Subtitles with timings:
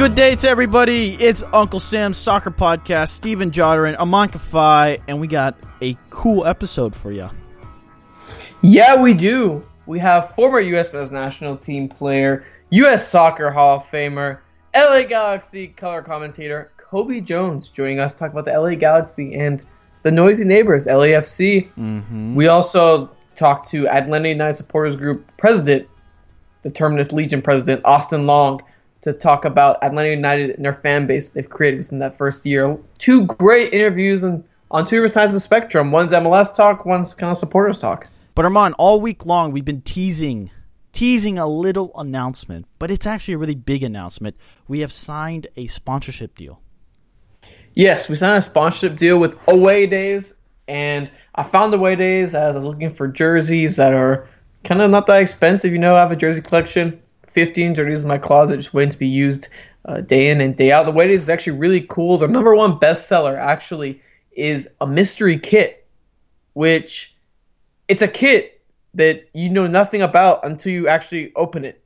[0.00, 1.12] Good day to everybody.
[1.12, 3.10] It's Uncle Sam's Soccer Podcast.
[3.10, 7.28] Steven Joderin, Aman Kafai, and we got a cool episode for you.
[8.62, 9.62] Yeah, we do.
[9.84, 10.94] We have former U.S.
[10.94, 13.06] men's national team player, U.S.
[13.06, 14.38] Soccer Hall of Famer,
[14.74, 19.62] LA Galaxy color commentator Cobi Jones joining us to talk about the LA Galaxy and
[20.02, 21.68] the noisy neighbors, LAFC.
[21.78, 22.34] Mm-hmm.
[22.34, 25.86] We also talked to Atlanta United Supporters Group president,
[26.62, 28.62] the Terminus Legion president, Austin Long,
[29.02, 32.76] to talk about Atlanta United and their fan base they've created within that first year.
[32.98, 35.90] Two great interviews and on two different sides of the spectrum.
[35.90, 38.06] One's MLS talk, one's kind of supporters talk.
[38.34, 40.50] But Armand, all week long we've been teasing
[40.92, 44.36] teasing a little announcement, but it's actually a really big announcement.
[44.68, 46.60] We have signed a sponsorship deal.
[47.74, 50.34] Yes, we signed a sponsorship deal with Away Days,
[50.66, 54.28] and I found Away Days as I was looking for jerseys that are
[54.64, 55.72] kind of not that expensive.
[55.72, 57.00] You know, I have a jersey collection,
[57.30, 59.48] 15 jerseys in my closet, just waiting to be used
[59.84, 60.86] uh, day in and day out.
[60.86, 62.18] The Days is actually really cool.
[62.18, 64.02] Their number one bestseller actually
[64.32, 65.86] is a mystery kit,
[66.52, 67.14] which
[67.88, 68.60] it's a kit
[68.94, 71.82] that you know nothing about until you actually open it,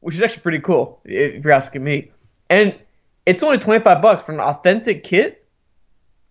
[0.00, 2.10] which is actually pretty cool if you're asking me.
[2.48, 2.78] And
[3.24, 5.44] it's only 25 bucks for an authentic kit.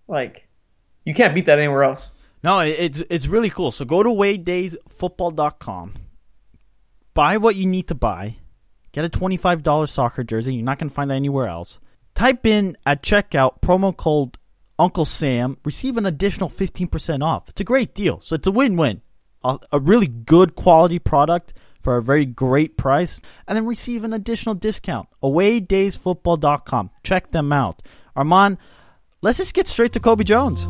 [0.07, 0.47] Like,
[1.03, 2.11] you can't beat that anywhere else.
[2.43, 3.71] No, it's it's really cool.
[3.71, 5.95] So go to waydaysfootball.com,
[7.15, 8.37] buy what you need to buy,
[8.95, 10.55] get a $25 soccer jersey.
[10.55, 11.79] You're not going to find that anywhere else.
[12.15, 14.37] Type in at checkout promo code
[14.79, 17.49] Uncle Sam, receive an additional 15% off.
[17.49, 18.21] It's a great deal.
[18.21, 19.01] So it's a win win.
[19.43, 24.11] A, a, really good quality product for a very great price, and then receive an
[24.11, 25.07] additional discount.
[25.21, 26.89] AwayDaysFootball.com.
[27.03, 27.83] Check them out.
[28.15, 28.57] Armand,
[29.21, 30.65] let's just get straight to Cobi Jones.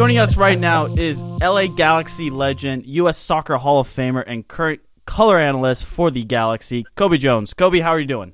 [0.00, 3.18] Joining us right now is LA Galaxy legend, U.S.
[3.18, 7.52] Soccer Hall of Famer, and current color analyst for the Galaxy, Cobi Jones.
[7.52, 8.32] Cobi, how are you doing?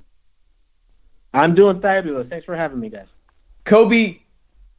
[1.35, 2.29] I'm doing fabulous.
[2.29, 3.09] Thanks for having me, guys.
[3.65, 4.23] Cobi,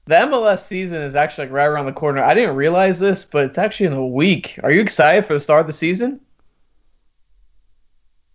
[0.05, 2.23] the MLS season is actually like right around the corner.
[2.23, 4.57] I didn't realize this, but it's actually in a week.
[4.63, 6.21] Are you excited for the start of the season?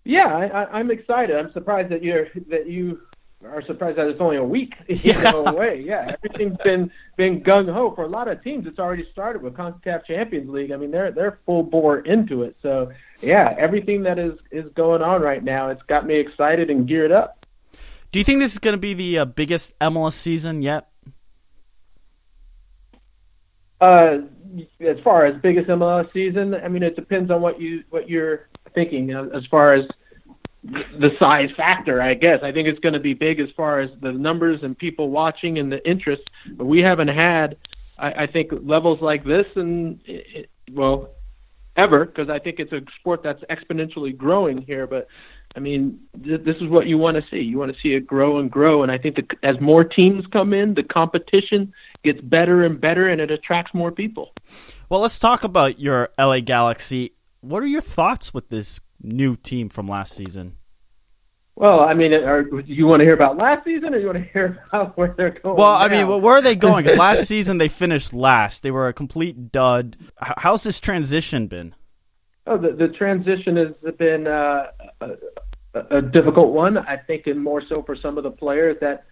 [0.05, 1.35] Yeah, I, am excited.
[1.37, 3.01] I'm surprised that you're that you
[3.45, 5.83] are surprised that it's only a week you know, away.
[5.85, 8.67] Yeah, everything's been been gung ho for a lot of teams.
[8.67, 10.73] It's already started with Concacaf Champions League.
[10.73, 12.57] I mean, they're they're full bore into it.
[12.63, 16.87] So yeah, everything that is is going on right now, it's got me excited and
[16.87, 17.47] geared up.
[18.13, 20.89] Do you think this is going to be the uh, biggest MLS season yet?
[23.81, 24.19] Uh,
[24.81, 28.49] as far as biggest MLS season, I mean, it depends on what you what you're
[28.75, 29.09] thinking.
[29.09, 29.87] You know, as far as
[30.65, 32.41] the size factor, I guess.
[32.43, 35.59] I think it's going to be big as far as the numbers and people watching
[35.59, 36.23] and the interest.
[36.53, 37.57] But we haven't had,
[37.99, 40.01] I, I think, levels like this, and
[40.71, 41.11] well,
[41.77, 44.87] ever, because I think it's a sport that's exponentially growing here.
[44.87, 45.09] But
[45.57, 47.41] I mean, th- this is what you want to see.
[47.41, 48.83] You want to see it grow and grow.
[48.83, 51.73] And I think that as more teams come in, the competition
[52.05, 54.33] gets better and better, and it attracts more people.
[54.89, 57.15] Well, let's talk about your LA Galaxy.
[57.41, 60.57] What are your thoughts with this new team from last season?
[61.55, 64.25] Well, I mean, are, you want to hear about last season, or you want to
[64.33, 65.57] hear about where they're going?
[65.57, 65.85] Well, now?
[65.85, 66.85] I mean, well, where are they going?
[66.85, 69.97] Because last season they finished last; they were a complete dud.
[70.19, 71.75] How's this transition been?
[72.47, 74.69] Oh, the, the transition has been uh,
[75.03, 76.79] a, a difficult one.
[76.79, 79.05] I think, and more so for some of the players that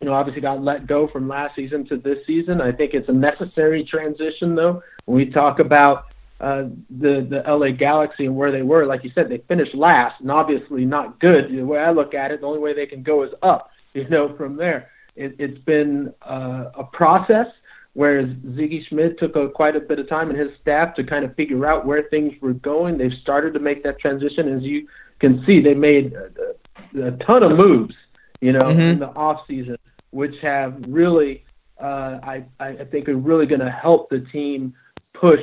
[0.00, 2.60] you know obviously got let go from last season to this season.
[2.60, 4.80] I think it's a necessary transition, though.
[5.06, 6.04] When we talk about
[6.40, 10.20] uh, the the LA Galaxy and where they were, like you said, they finished last,
[10.20, 11.50] and obviously not good.
[11.50, 13.70] The way I look at it, the only way they can go is up.
[13.94, 17.46] You know, from there, it, it's been uh, a process.
[17.92, 21.24] Whereas Sigi Schmid took a, quite a bit of time and his staff to kind
[21.24, 22.98] of figure out where things were going.
[22.98, 24.48] They've started to make that transition.
[24.48, 24.88] As you
[25.20, 27.94] can see, they made a, a ton of moves,
[28.40, 28.80] you know, mm-hmm.
[28.80, 29.76] in the off season,
[30.10, 31.44] which have really,
[31.80, 34.74] uh, I, I think, are really going to help the team
[35.12, 35.40] push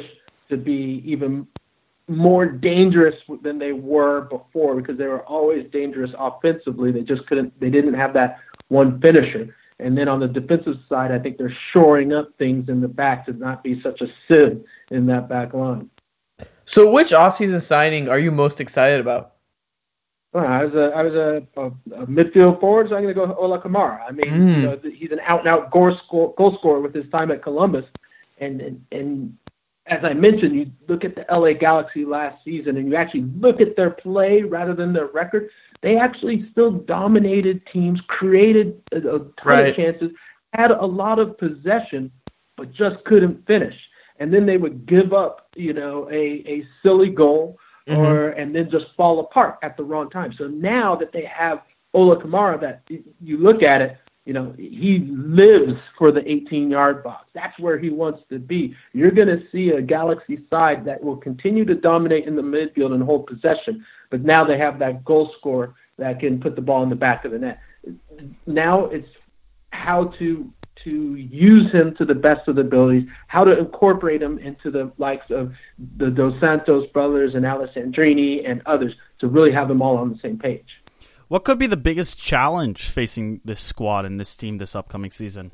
[0.52, 1.48] to be even
[2.08, 6.92] more dangerous than they were before because they were always dangerous offensively.
[6.92, 9.56] They just couldn't, they didn't have that one finisher.
[9.80, 13.26] And then on the defensive side, I think they're shoring up things in the back
[13.26, 15.90] to not be such a sieve in that back line.
[16.66, 19.34] So, which offseason signing are you most excited about?
[20.34, 21.66] Well, I was a I was a, a,
[22.04, 24.02] a midfield forward, so I'm going to go Ola Kamara.
[24.08, 24.56] I mean, mm.
[24.56, 27.86] you know, he's an out and out goal goal scorer with his time at Columbus,
[28.40, 29.38] and, and and
[29.88, 33.62] as I mentioned, you look at the LA Galaxy last season, and you actually look
[33.62, 35.50] at their play rather than their record
[35.82, 39.68] they actually still dominated teams, created a, ton right.
[39.68, 40.12] of chances,
[40.54, 42.12] had a lot of possession,
[42.56, 43.76] but just couldn't finish.
[44.20, 47.58] And then they would give up, you know, a, a silly goal
[47.88, 48.00] mm-hmm.
[48.00, 50.34] or and then just fall apart at the wrong time.
[50.38, 51.64] So now that they have
[51.94, 52.84] Ola Kamara, that
[53.20, 57.28] you look at it, you know, he lives for the 18 yard box.
[57.34, 58.76] That's where he wants to be.
[58.94, 62.94] You're going to see a Galaxy side that will continue to dominate in the midfield
[62.94, 66.84] and hold possession, but now they have that goal scorer that can put the ball
[66.84, 67.60] in the back of the net.
[68.46, 69.10] Now it's
[69.72, 70.52] how to
[70.84, 74.92] to use him to the best of the abilities, how to incorporate him into the
[74.98, 75.54] likes of
[75.98, 80.18] the Dos Santos brothers and Alessandrini and others to really have them all on the
[80.24, 80.66] same page.
[81.32, 85.54] What could be the biggest challenge facing this squad and this team this upcoming season?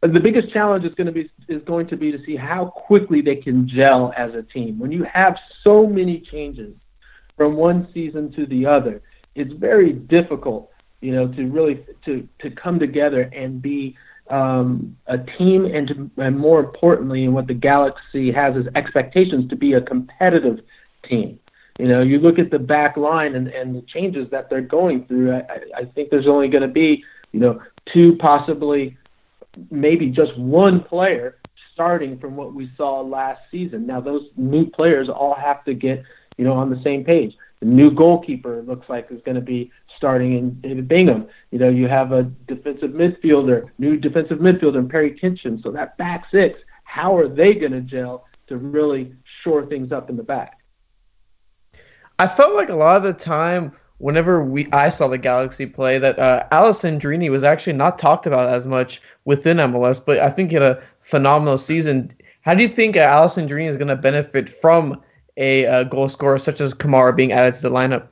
[0.00, 3.20] the biggest challenge is going to be is going to be to see how quickly
[3.20, 4.78] they can gel as a team.
[4.78, 6.72] When you have so many changes
[7.36, 9.02] from one season to the other,
[9.34, 10.70] it's very difficult,
[11.00, 13.96] you know, to really to to come together and be
[14.30, 19.48] um, a team, and to, and more importantly, and what the Galaxy has as expectations
[19.50, 20.60] to be a competitive
[21.08, 21.40] team.
[21.78, 25.06] You know, you look at the back line and, and the changes that they're going
[25.06, 25.34] through.
[25.34, 25.44] I,
[25.76, 27.60] I think there's only going to be, you know,
[27.92, 28.96] two, possibly,
[29.70, 31.38] maybe just one player
[31.72, 33.86] starting from what we saw last season.
[33.86, 36.04] Now, those new players all have to get
[36.36, 37.36] you know, on the same page.
[37.60, 41.28] The new goalkeeper looks like is going to be starting in David Bingham.
[41.50, 45.60] You know, you have a defensive midfielder, new defensive midfielder, in Perry Kitchen.
[45.62, 50.10] So that back six, how are they going to gel to really shore things up
[50.10, 50.58] in the back?
[52.18, 55.98] I felt like a lot of the time, whenever we I saw the Galaxy play,
[55.98, 60.50] that uh, Alessandrini was actually not talked about as much within MLS, but I think
[60.50, 62.10] he had a phenomenal season.
[62.42, 65.02] How do you think uh, Alessandrini is going to benefit from
[65.36, 68.08] a uh, goal scorer such as Kamara being added to the lineup?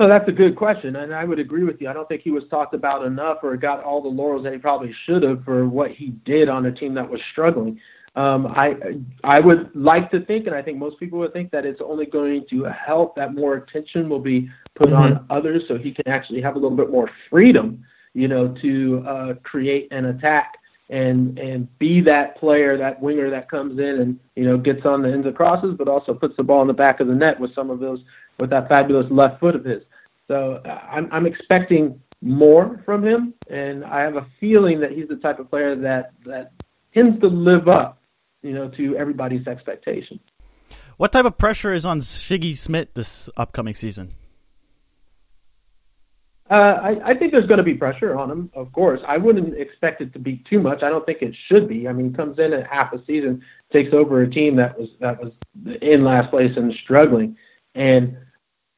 [0.00, 1.88] Well, that's a good question, and I would agree with you.
[1.90, 4.58] I don't think he was talked about enough or got all the laurels that he
[4.58, 7.78] probably should have for what he did on a team that was struggling.
[8.16, 8.74] Um, I
[9.22, 12.06] I would like to think, and I think most people would think that it's only
[12.06, 15.14] going to help that more attention will be put mm-hmm.
[15.14, 19.04] on others, so he can actually have a little bit more freedom, you know, to
[19.06, 20.54] uh, create an attack
[20.90, 25.02] and and be that player, that winger that comes in and you know gets on
[25.02, 27.38] the ends of crosses, but also puts the ball in the back of the net
[27.38, 28.00] with some of those
[28.40, 29.82] with that fabulous left foot of his.
[30.26, 35.08] So uh, I'm I'm expecting more from him, and I have a feeling that he's
[35.08, 36.52] the type of player that that
[36.92, 37.99] tends to live up,
[38.42, 40.20] you know, to everybody's expectations.
[40.96, 44.14] What type of pressure is on Sigi Schmid this upcoming season?
[46.50, 49.00] Uh, I, I think there's going to be pressure on him, of course.
[49.06, 50.82] I wouldn't expect it to be too much.
[50.82, 51.86] I don't think it should be.
[51.86, 53.40] I mean, he comes in at half a season,
[53.72, 55.32] takes over a team that was that was
[55.80, 57.36] in last place and struggling,
[57.76, 58.16] and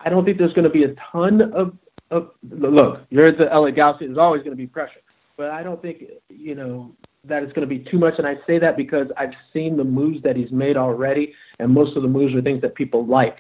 [0.01, 1.75] I don't think there's going to be a ton of
[2.11, 3.01] of look.
[3.09, 4.05] You're at the LA Galaxy.
[4.05, 5.01] There's always going to be pressure,
[5.39, 8.15] but I don't think you know that it's going to be too much.
[8.19, 11.97] And I say that because I've seen the moves that he's made already, and most
[11.97, 13.39] of the moves are things that people like.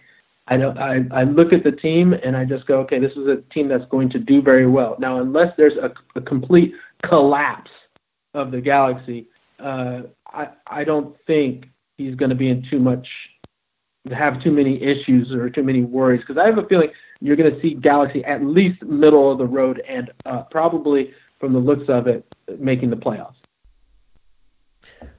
[0.48, 0.76] I don't.
[0.78, 3.68] I, I look at the team and I just go, okay, this is a team
[3.68, 4.96] that's going to do very well.
[4.98, 6.74] Now, unless there's a, a complete
[7.04, 7.70] collapse
[8.34, 9.26] of the Galaxy,
[9.60, 13.06] uh, I I don't think he's going to be in too much,
[14.10, 17.54] have too many issues or too many worries because I have a feeling you're going
[17.54, 21.88] to see Galaxy at least middle of the road and uh, probably from the looks
[21.88, 22.26] of it
[22.58, 23.41] making the playoffs.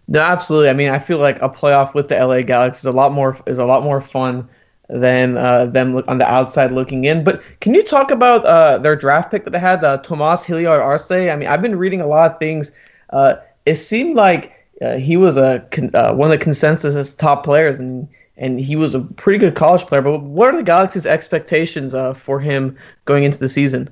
[0.08, 0.70] No, absolutely.
[0.70, 3.38] I mean, I feel like a playoff with the LA Galaxy is a lot more
[3.48, 4.50] is a lot more fun
[4.90, 7.24] than uh, them on the outside looking in.
[7.24, 10.82] But can you talk about uh, their draft pick that they had, uh, Tomas Hilliard
[10.82, 11.10] Arce?
[11.10, 12.72] I mean, I've been reading a lot of things.
[13.12, 17.80] Uh, it seemed like uh, he was a uh, one of the consensus top players,
[17.80, 20.02] and and he was a pretty good college player.
[20.02, 23.90] But what are the Galaxy's expectations uh, for him going into the season?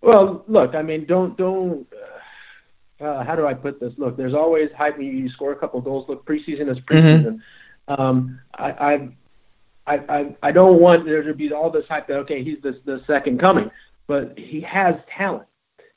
[0.00, 1.86] Well, look, I mean, don't don't.
[3.02, 3.92] Uh, how do I put this?
[3.96, 4.96] Look, there's always hype.
[4.96, 6.08] when You score a couple goals.
[6.08, 6.94] Look, preseason is mm-hmm.
[6.94, 7.40] preseason.
[7.88, 8.00] Mm-hmm.
[8.00, 9.10] Um, I,
[9.86, 12.80] I, I, I don't want there to be all this hype that okay, he's the
[12.84, 13.70] the second coming,
[14.06, 15.48] but he has talent.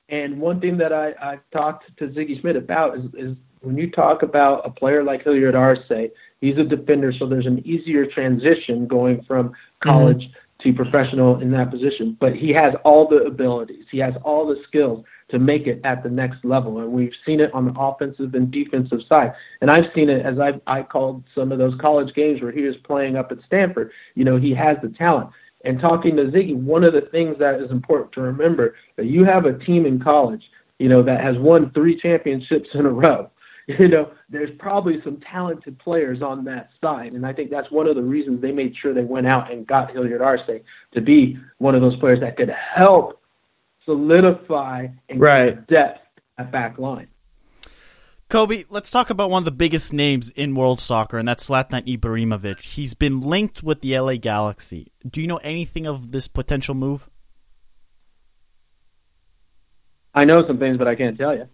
[0.09, 3.89] And one thing that I, I talked to Sigi Schmid about is, is when you
[3.89, 5.79] talk about a player like Hilliard Arce,
[6.41, 10.69] he's a defender, so there's an easier transition going from college mm-hmm.
[10.69, 12.15] to professional in that position.
[12.19, 15.05] But he has all the abilities, he has all the skills
[15.36, 16.80] to make it at the next level.
[16.80, 19.34] And we've seen it on the offensive and defensive side.
[19.60, 22.62] And I've seen it as I I called some of those college games where he
[22.62, 23.92] was playing up at Stanford.
[24.15, 25.30] You know, he has the talent.
[25.65, 29.25] And talking to Sigi, one of the things that is important to remember that you
[29.25, 30.50] have a team in college,
[30.80, 33.30] you know, that has won three championships in a row.
[33.68, 37.88] You know, there's probably some talented players on that side, and I think that's one
[37.88, 40.42] of the reasons they made sure they went out and got Hilliard Arce
[40.92, 43.20] to be one of those players that could help
[43.86, 45.65] solidify and right.
[45.68, 46.01] depth
[46.38, 47.08] at back line.
[48.27, 51.86] Cobi, let's talk about one of the biggest names in world soccer, and that's Zlatan
[51.88, 52.62] Ibrahimovic.
[52.62, 54.92] He's been linked with the LA Galaxy.
[55.08, 57.08] Do you know anything of this potential move?
[60.15, 61.48] I know some things, but I can't tell you.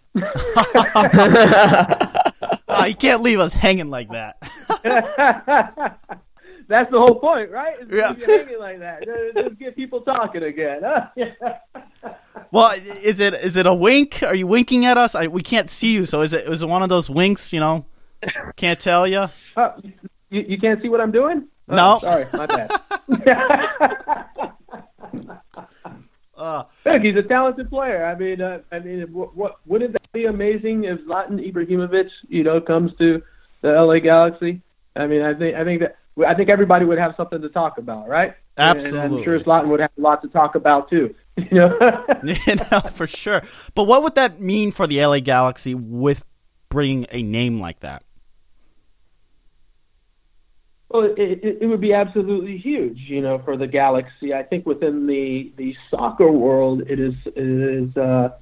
[2.68, 4.38] oh, you can't leave us hanging like that.
[6.68, 7.76] That's the whole point, right?
[7.80, 8.14] It's yeah.
[8.14, 9.04] hanging like that.
[9.34, 10.82] Just get people talking again.
[12.50, 14.22] well, is it is it a wink?
[14.22, 15.14] Are you winking at us?
[15.14, 17.52] I, we can't see you, so is it is it one of those winks?
[17.52, 17.84] You know,
[18.56, 19.28] can't tell you.
[19.54, 19.72] Uh,
[20.30, 21.46] you, you can't see what I'm doing?
[21.68, 22.70] Oh, no, sorry, my bad.
[26.38, 28.06] uh, Look, he's a talented player.
[28.06, 32.44] I mean, uh, I mean, what, what wouldn't that be amazing if Zlatan Ibrahimovic, you
[32.44, 33.22] know, comes to
[33.60, 34.62] the LA Galaxy?
[34.96, 37.78] I mean, I think I think that I think everybody would have something to talk
[37.78, 38.34] about, right?
[38.58, 38.98] Absolutely.
[38.98, 41.14] And I'm sure Zlatan would have a lot to talk about too.
[41.38, 43.42] You know, yeah, for sure.
[43.74, 46.22] But what would that mean for the LA Galaxy with
[46.68, 48.04] bringing a name like that?
[50.90, 54.34] Well, it, it, it would be absolutely huge, you know, for the Galaxy.
[54.34, 58.34] I think within the the soccer world, it is it is uh,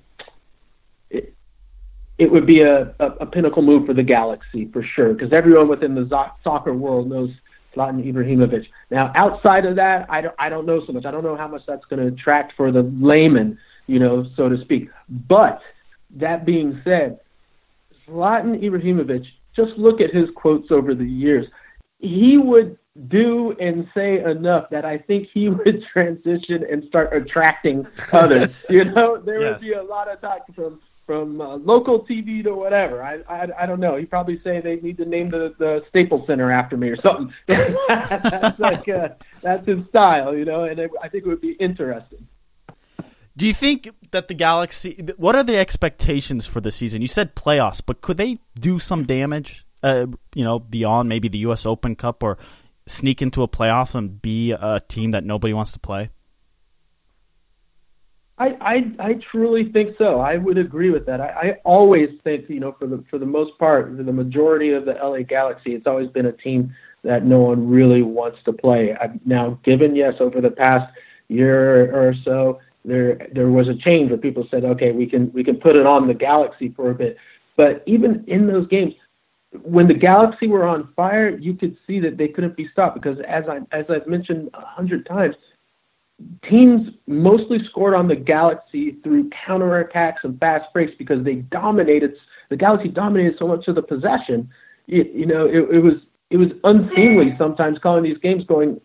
[1.10, 1.32] it,
[2.18, 5.68] it would be a, a, a pinnacle move for the Galaxy for sure, because everyone
[5.68, 7.30] within the zo- soccer world knows
[7.74, 8.66] Zlatan Ibrahimovic.
[8.90, 11.04] Now, outside of that, I don't, I don't know so much.
[11.04, 14.48] I don't know how much that's going to attract for the layman, you know, so
[14.48, 14.90] to speak.
[15.08, 15.60] But
[16.16, 17.20] that being said,
[18.08, 21.46] Zlatan Ibrahimovic, just look at his quotes over the years.
[21.98, 27.86] He would do and say enough that I think he would transition and start attracting
[28.12, 28.66] others.
[28.70, 29.60] you know, there yes.
[29.60, 33.02] would be a lot of talk from from uh, local TV to whatever.
[33.02, 33.96] I, I I don't know.
[33.96, 37.34] He'd probably say they need to name the the Staples Center after me or something.
[37.48, 39.08] that's like uh,
[39.42, 40.62] that's his style, you know.
[40.62, 42.28] And it, I think it would be interesting.
[43.36, 45.04] Do you think that the Galaxy?
[45.16, 47.02] What are the expectations for the season?
[47.02, 49.66] You said playoffs, but could they do some damage?
[49.82, 51.66] Uh, you know, beyond maybe the U.S.
[51.66, 52.38] Open Cup or
[52.86, 56.10] sneak into a playoff and be a team that nobody wants to play?
[58.40, 60.18] I, I, I truly think so.
[60.18, 61.20] I would agree with that.
[61.20, 64.72] I, I always think, you know, for the for the most part, for the majority
[64.72, 68.52] of the LA Galaxy, it's always been a team that no one really wants to
[68.54, 68.94] play.
[68.94, 70.90] I've now, given yes, over the past
[71.28, 75.44] year or so, there there was a change where people said, okay, we can we
[75.44, 77.18] can put it on the Galaxy for a bit.
[77.56, 78.94] But even in those games,
[79.62, 83.18] when the Galaxy were on fire, you could see that they couldn't be stopped because,
[83.28, 85.36] as I as I've mentioned a hundred times,
[86.42, 92.16] teams mostly scored on the Galaxy through counterattacks and fast breaks because they dominated.
[92.48, 94.50] The Galaxy dominated so much of the possession.
[94.88, 95.94] It, you know, it, it was
[96.30, 98.80] it was unseemly sometimes calling these games, going,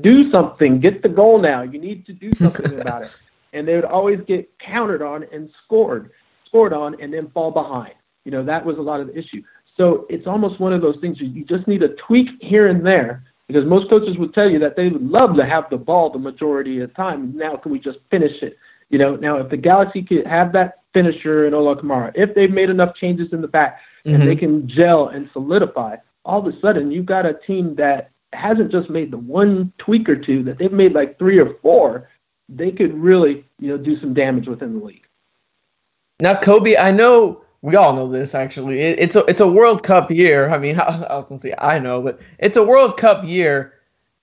[0.00, 1.62] "Do something, get the goal now.
[1.62, 3.16] You need to do something about it."
[3.52, 6.10] And they would always get countered on and scored,
[6.46, 7.94] scored on, and then fall behind.
[8.24, 9.42] You know, that was a lot of the issue.
[9.76, 13.24] So it's almost one of those things you just need a tweak here and there
[13.48, 16.18] because most coaches would tell you that they would love to have the ball the
[16.18, 17.36] majority of the time.
[17.36, 18.56] Now, can we just finish it?
[18.90, 22.50] You know, now if the Galaxy could have that finisher in Ola Kamara, if they've
[22.50, 24.14] made enough changes in the back mm-hmm.
[24.14, 28.10] and they can gel and solidify, all of a sudden you've got a team that
[28.32, 32.08] hasn't just made the one tweak or two, that they've made like three or four.
[32.48, 35.06] They could really, you know, do some damage within the league.
[36.20, 38.80] Now, Cobi, I know we all know this actually.
[38.80, 40.48] It, it's a it's a World Cup year.
[40.48, 43.74] I mean, I, I was gonna say I know, but it's a World Cup year,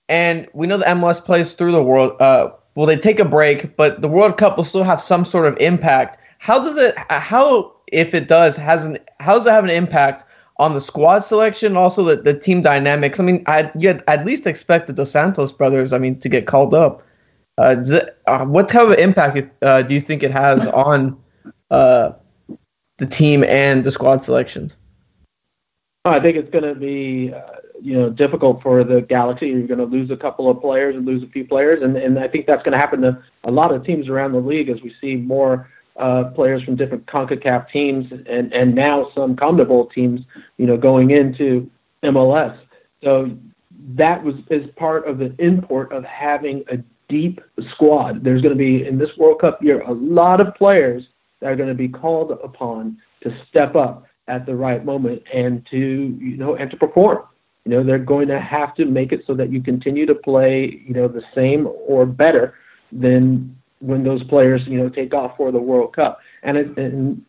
[0.08, 2.20] and we know the MLS plays through the world.
[2.20, 5.46] Uh, well, they take a break, but the World Cup will still have some sort
[5.46, 6.18] of impact.
[6.38, 6.94] How does it?
[7.10, 10.24] How if it does has an how does it have an impact
[10.58, 13.20] on the squad selection, also the, the team dynamics?
[13.20, 15.92] I mean, I you at least expect the Dos Santos brothers.
[15.92, 17.02] I mean, to get called up.
[17.56, 21.16] Uh, it, uh, what type of impact uh, do you think it has on
[21.70, 22.10] uh,
[22.98, 24.76] the team and the squad selections?
[26.06, 27.40] I think it's going to be, uh,
[27.80, 29.48] you know, difficult for the Galaxy.
[29.48, 32.18] You're going to lose a couple of players and lose a few players, and and
[32.18, 34.82] I think that's going to happen to a lot of teams around the league as
[34.82, 40.20] we see more uh, players from different Concacaf teams and and now some CONMEBOL teams,
[40.58, 41.70] you know, going into
[42.02, 42.58] MLS.
[43.02, 43.30] So
[43.94, 48.24] that was is part of the import of having a deep squad.
[48.24, 51.04] There's going to be in this World Cup year a lot of players
[51.44, 55.64] that are going to be called upon to step up at the right moment and
[55.70, 55.76] to
[56.18, 57.18] you know and to perform.
[57.66, 60.82] You know they're going to have to make it so that you continue to play
[60.86, 62.54] you know the same or better
[62.90, 66.18] than when those players you know take off for the World Cup.
[66.44, 67.22] And, it, and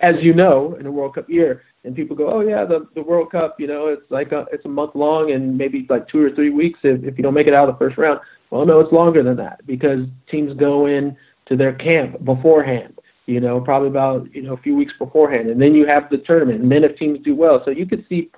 [0.00, 3.02] as you know, in a World Cup year, and people go, oh yeah, the the
[3.02, 6.20] World Cup, you know, it's like a it's a month long and maybe like two
[6.20, 8.18] or three weeks if if you don't make it out of the first round.
[8.50, 11.16] Well, no, it's longer than that because teams go in
[11.46, 12.93] to their camp beforehand
[13.26, 16.18] you know, probably about you know a few weeks beforehand, and then you have the
[16.18, 18.30] tournament, and then if teams do well, so you could see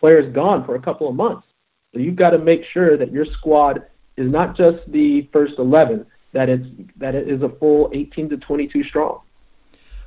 [0.00, 1.46] players gone for a couple of months.
[1.92, 3.84] So you've got to make sure that your squad
[4.16, 8.36] is not just the first 11, that it's that it is a full 18 to
[8.36, 9.20] 22 strong.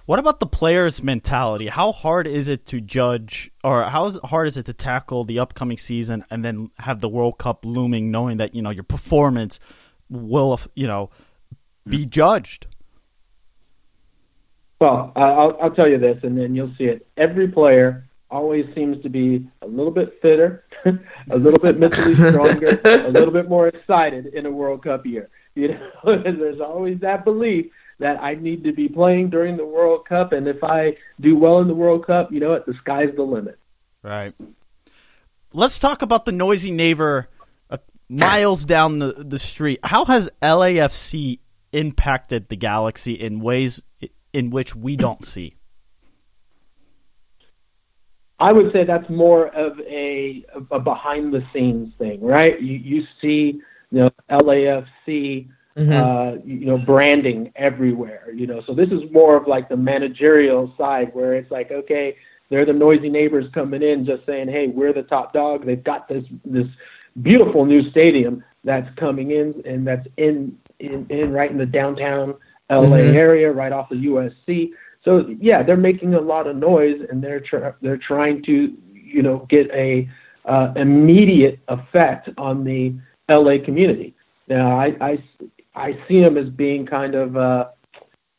[0.05, 1.67] What about the players' mentality?
[1.67, 5.77] How hard is it to judge, or how hard is it to tackle the upcoming
[5.77, 9.59] season and then have the World Cup looming, knowing that you know your performance
[10.09, 11.09] will, you know,
[11.85, 12.09] be mm-hmm.
[12.09, 12.67] judged?
[14.79, 17.07] Well, I'll, I'll tell you this, and then you'll see it.
[17.17, 22.79] Every player always seems to be a little bit fitter, a little bit mentally stronger,
[22.85, 25.29] a little bit more excited in a World Cup year.
[25.55, 25.91] You know,
[26.23, 27.67] there's always that belief
[27.99, 31.59] that I need to be playing during the World Cup, and if I do well
[31.59, 33.57] in the World Cup, you know what, the sky's the limit.
[34.03, 34.35] Right.
[35.53, 37.29] Let's talk about the noisy neighbor
[37.71, 39.79] uh, miles down the, the street.
[39.83, 41.39] How has LAFC
[41.71, 43.81] impacted the Galaxy in ways
[44.33, 45.57] in which we don't see?
[48.39, 52.61] I would say that's more of a, a behind the scenes thing, right?
[52.61, 53.61] You, you see,
[53.91, 55.91] you know, LAFC, mm-hmm.
[55.91, 58.61] uh, you know, branding everywhere, you know.
[58.67, 62.15] So this is more of like the managerial side where it's like, okay,
[62.49, 65.65] they're the noisy neighbors coming in, just saying, hey, we're the top dog.
[65.65, 66.67] They've got this this
[67.21, 72.35] beautiful new stadium that's coming in and that's in in, in right in the downtown
[72.69, 73.15] LA mm-hmm.
[73.17, 74.71] area, right off of USC.
[75.03, 79.21] So yeah, they're making a lot of noise, and they're tr- they're trying to you
[79.21, 80.09] know get a
[80.45, 82.93] uh, immediate effect on the
[83.29, 84.15] LA community.
[84.47, 85.23] Now I I,
[85.75, 87.67] I see them as being kind of uh,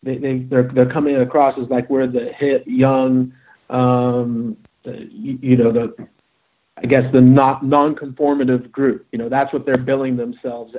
[0.03, 3.33] they, they they're they're coming across as like we're the hip young
[3.71, 6.09] um, you, you know the
[6.77, 9.07] I guess the not non-conformative group.
[9.13, 10.75] You know that's what they're billing themselves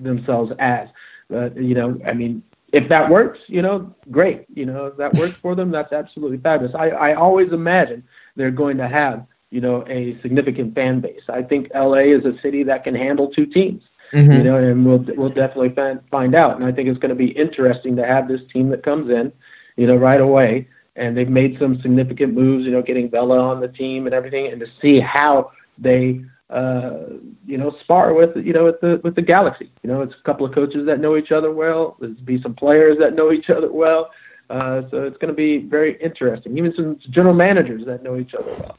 [0.00, 0.88] themselves as.
[1.28, 4.46] But you know I mean if that works, you know, great.
[4.52, 6.74] You know, if that works for them, that's absolutely fabulous.
[6.74, 8.02] I, I always imagine
[8.34, 11.22] they're going to have, you know, a significant fan base.
[11.28, 13.82] I think LA is a city that can handle two teams.
[14.12, 14.32] Mm-hmm.
[14.32, 16.56] You know, and we'll we'll definitely find find out.
[16.56, 19.32] And I think it's going to be interesting to have this team that comes in,
[19.76, 20.68] you know, right away.
[20.96, 24.52] And they've made some significant moves, you know, getting Vela on the team and everything,
[24.52, 27.04] and to see how they uh,
[27.46, 29.70] you know, spar with you know with the with the Galaxy.
[29.82, 31.96] You know, it's a couple of coaches that know each other well.
[31.98, 34.10] There's be some players that know each other well.
[34.50, 36.58] Uh, so it's going to be very interesting.
[36.58, 38.76] Even some general managers that know each other well.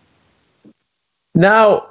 [1.33, 1.87] Now,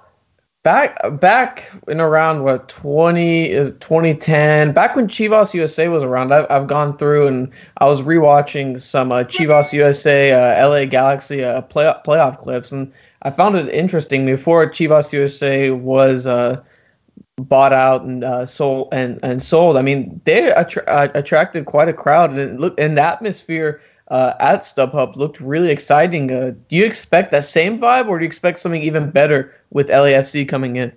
[0.62, 6.46] back back in around what 20 is 2010 back when Chivas USA was around I've,
[6.48, 11.62] I've gone through and I was rewatching some uh, Chivas USA uh, LA Galaxy uh,
[11.62, 12.92] playoff playoff clips and
[13.22, 16.62] I found it interesting before Chivas USA was uh,
[17.36, 19.76] bought out and uh, sold and, and sold.
[19.76, 24.34] I mean, they attra- uh, attracted quite a crowd, and look, and the atmosphere uh,
[24.40, 26.32] at StubHub looked really exciting.
[26.32, 29.88] Uh, do you expect that same vibe, or do you expect something even better with
[29.88, 30.92] LAFC coming in?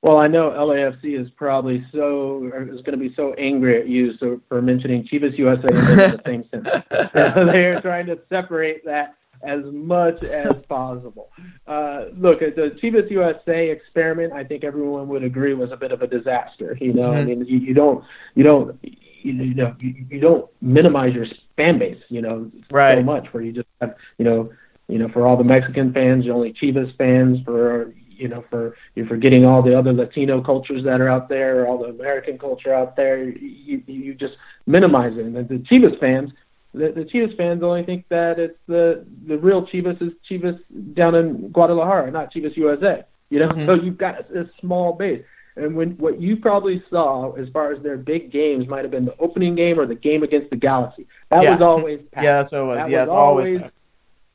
[0.00, 4.16] Well, I know LAFC is probably so is going to be so angry at you
[4.16, 6.84] so, for mentioning Chivas USA in the same sentence.
[7.52, 11.30] they are trying to separate that as much as possible.
[11.66, 16.02] Uh, look, the Chivas USA experiment, I think everyone would agree was a bit of
[16.02, 16.76] a disaster.
[16.80, 17.18] You know, mm-hmm.
[17.18, 18.78] I mean, you, you don't, you don't,
[19.22, 21.26] you know you, you don't minimize your
[21.56, 22.96] fan base, you know, Right.
[22.96, 24.50] so much where you just have you know
[24.88, 28.76] you know for all the Mexican fans, you're only Chivas fans for you know for
[28.94, 32.74] you're forgetting all the other Latino cultures that are out there, all the American culture
[32.74, 33.22] out there.
[33.24, 34.34] You you just
[34.66, 35.24] minimize it.
[35.24, 36.32] And the Chivas fans,
[36.74, 40.58] the, the Chivas fans only think that it's the the real Chivas is Chivas
[40.94, 43.04] down in Guadalajara, not Chivas USA.
[43.30, 45.24] You know, so you've got a small base.
[45.56, 49.04] And when what you probably saw as far as their big games might have been
[49.04, 51.06] the opening game or the game against the Galaxy.
[51.30, 51.52] That Yeah.
[51.52, 52.24] was always packed.
[52.24, 52.76] Yeah, that's what it was.
[52.78, 53.58] That yeah, was always.
[53.58, 53.72] always-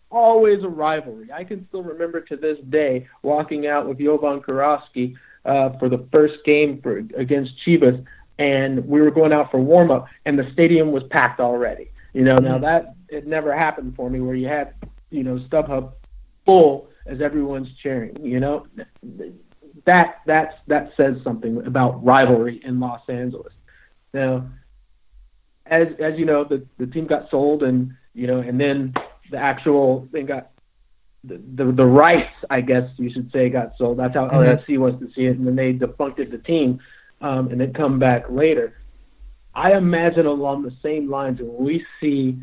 [0.09, 1.29] always a rivalry.
[1.33, 6.05] I can still remember to this day walking out with Jovan Kirovski uh, for the
[6.11, 8.03] first game for, against Chivas,
[8.39, 11.89] and we were going out for warm up, and the stadium was packed already.
[12.17, 14.73] You know, now that it never happened for me where you had,
[15.11, 15.91] you know, StubHub
[16.47, 18.17] full as everyone's cheering.
[18.25, 18.65] You know,
[19.85, 23.53] that that's that says something about rivalry in Los Angeles.
[24.15, 24.47] Now,
[25.67, 28.95] as as you know, the the team got sold, and you know, and then
[29.29, 30.49] the actual thing got
[31.23, 33.99] the, the the rights, I guess you should say, got sold.
[33.99, 34.39] That's how Mhm.
[34.39, 36.79] LAFC wants to see it, and then they defuncted the team,
[37.21, 38.73] um, and then come back later.
[39.57, 42.37] I imagine along the same lines when we see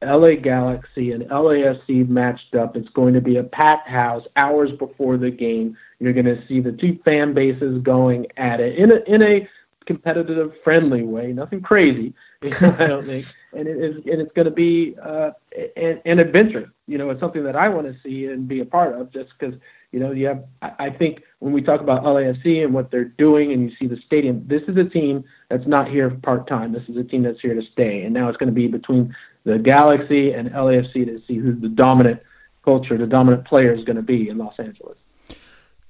[0.00, 5.16] LA Galaxy and LAFC matched up, it's going to be a packed house hours before
[5.16, 5.76] the game.
[5.98, 9.48] You're going to see the two fan bases going at it in a in a
[9.86, 13.26] competitive, friendly way, nothing crazy, I don't think.
[13.52, 15.30] And it is, and it's going to be uh,
[15.76, 16.72] an, an adventure.
[16.86, 19.30] You know, it's something that I want to see and be a part of, just
[19.38, 19.54] because
[19.90, 20.44] you know you have.
[20.62, 23.86] I, I think when we talk about LAFC and what they're doing, and you see
[23.86, 26.72] the stadium, this is a team that's not here part time.
[26.72, 29.14] This is a team that's here to stay, and now it's going to be between
[29.44, 32.22] the Galaxy and LAFC to see who the dominant
[32.64, 34.96] culture, the dominant player is going to be in Los Angeles.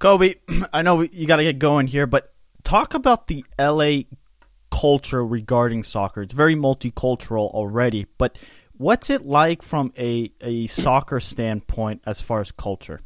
[0.00, 0.36] Cobi,
[0.72, 2.32] I know you got to get going here, but
[2.64, 4.08] talk about the LA
[4.72, 6.22] culture regarding soccer.
[6.22, 8.36] It's very multicultural already, but
[8.76, 13.00] what's it like from a, a soccer standpoint as far as culture?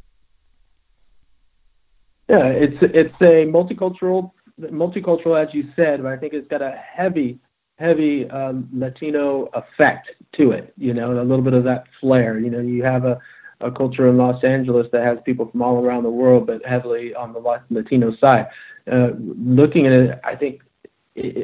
[2.27, 6.71] Yeah, it's it's a multicultural multicultural as you said, but I think it's got a
[6.71, 7.39] heavy
[7.77, 10.73] heavy um, Latino effect to it.
[10.77, 12.39] You know, a little bit of that flair.
[12.39, 13.19] You know, you have a
[13.61, 17.15] a culture in Los Angeles that has people from all around the world, but heavily
[17.15, 18.47] on the Latino side.
[18.91, 20.61] Uh, looking at it, I think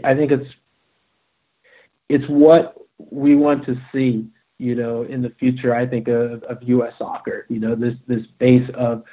[0.04, 0.49] I think it's
[2.10, 4.28] it's what we want to see.
[4.60, 6.93] You know, in the future, I think of, of U.S.
[6.97, 7.45] soccer.
[7.49, 9.04] You know, this this base of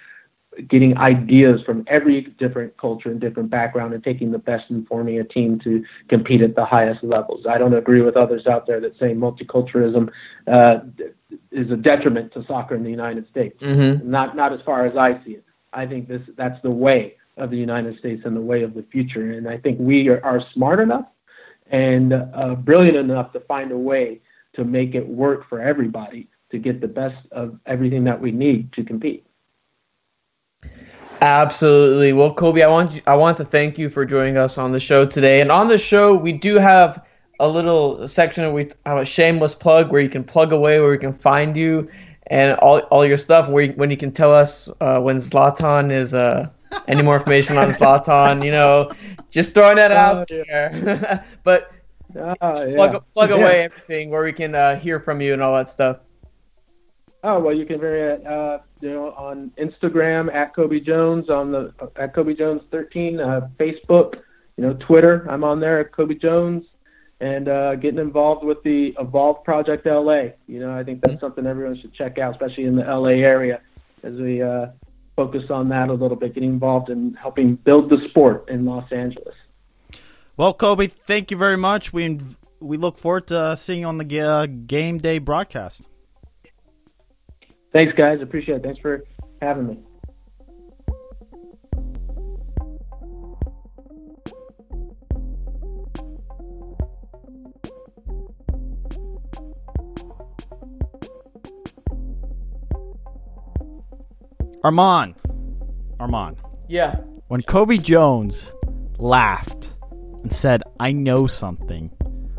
[0.66, 5.18] getting ideas from every different culture and different background and taking the best and forming
[5.18, 7.46] a team to compete at the highest levels.
[7.46, 10.10] I don't agree with others out there that say multiculturalism
[10.46, 10.80] uh,
[11.52, 13.62] is a detriment to soccer in the United States.
[13.62, 14.10] Mm-hmm.
[14.10, 15.44] Not not as far as I see it.
[15.72, 18.82] I think this that's the way of the United States and the way of the
[18.82, 19.32] future.
[19.32, 21.06] And I think we are, are smart enough
[21.70, 24.20] and uh, brilliant enough to find a way
[24.54, 28.72] to make it work for everybody to get the best of everything that we need
[28.72, 29.24] to compete.
[31.20, 32.12] Absolutely.
[32.12, 34.80] Well, Cobi, I want you, I want to thank you for joining us on the
[34.80, 35.40] show today.
[35.42, 37.04] And on the show, we do have
[37.40, 40.90] a little section where we have a shameless plug where you can plug away where
[40.90, 41.90] we can find you
[42.28, 43.48] and all, all your stuff.
[43.48, 46.48] Where you, when you can tell us uh, when Zlatan is uh,
[46.88, 48.44] any more information on Zlatan.
[48.44, 48.90] You know,
[49.30, 51.24] just throwing that out there.
[51.44, 51.70] but
[52.40, 52.98] Ah, plug yeah.
[53.12, 53.36] plug Yeah.
[53.36, 55.98] away everything where we can uh, hear from you and all that stuff.
[57.22, 61.72] Oh well, you can very uh, you know on Instagram at Cobi Jones on the
[61.96, 64.20] at Cobi Jones 13, uh, Facebook,
[64.56, 65.26] you know Twitter.
[65.28, 66.64] I'm on there at Cobi Jones,
[67.20, 70.30] and uh, getting involved with the Evolve Project LA.
[70.46, 73.60] You know I think that's something everyone should check out, especially in the LA area,
[74.02, 74.68] as we uh,
[75.14, 78.90] focus on that a little bit, getting involved in helping build the sport in Los
[78.90, 79.34] Angeles.
[80.38, 81.92] Well, Cobi, thank you very much.
[81.92, 82.18] We
[82.60, 85.82] we look forward to uh, seeing you on the uh, game day broadcast.
[87.72, 88.20] Thanks, guys.
[88.20, 88.62] Appreciate it.
[88.62, 89.04] Thanks for
[89.40, 89.78] having me.
[104.62, 105.14] Armand,
[105.98, 106.36] Armand,
[106.68, 106.96] Yeah.
[107.28, 108.52] when Cobi Jones
[108.98, 109.70] laughed
[110.22, 111.90] and said, "I know something,"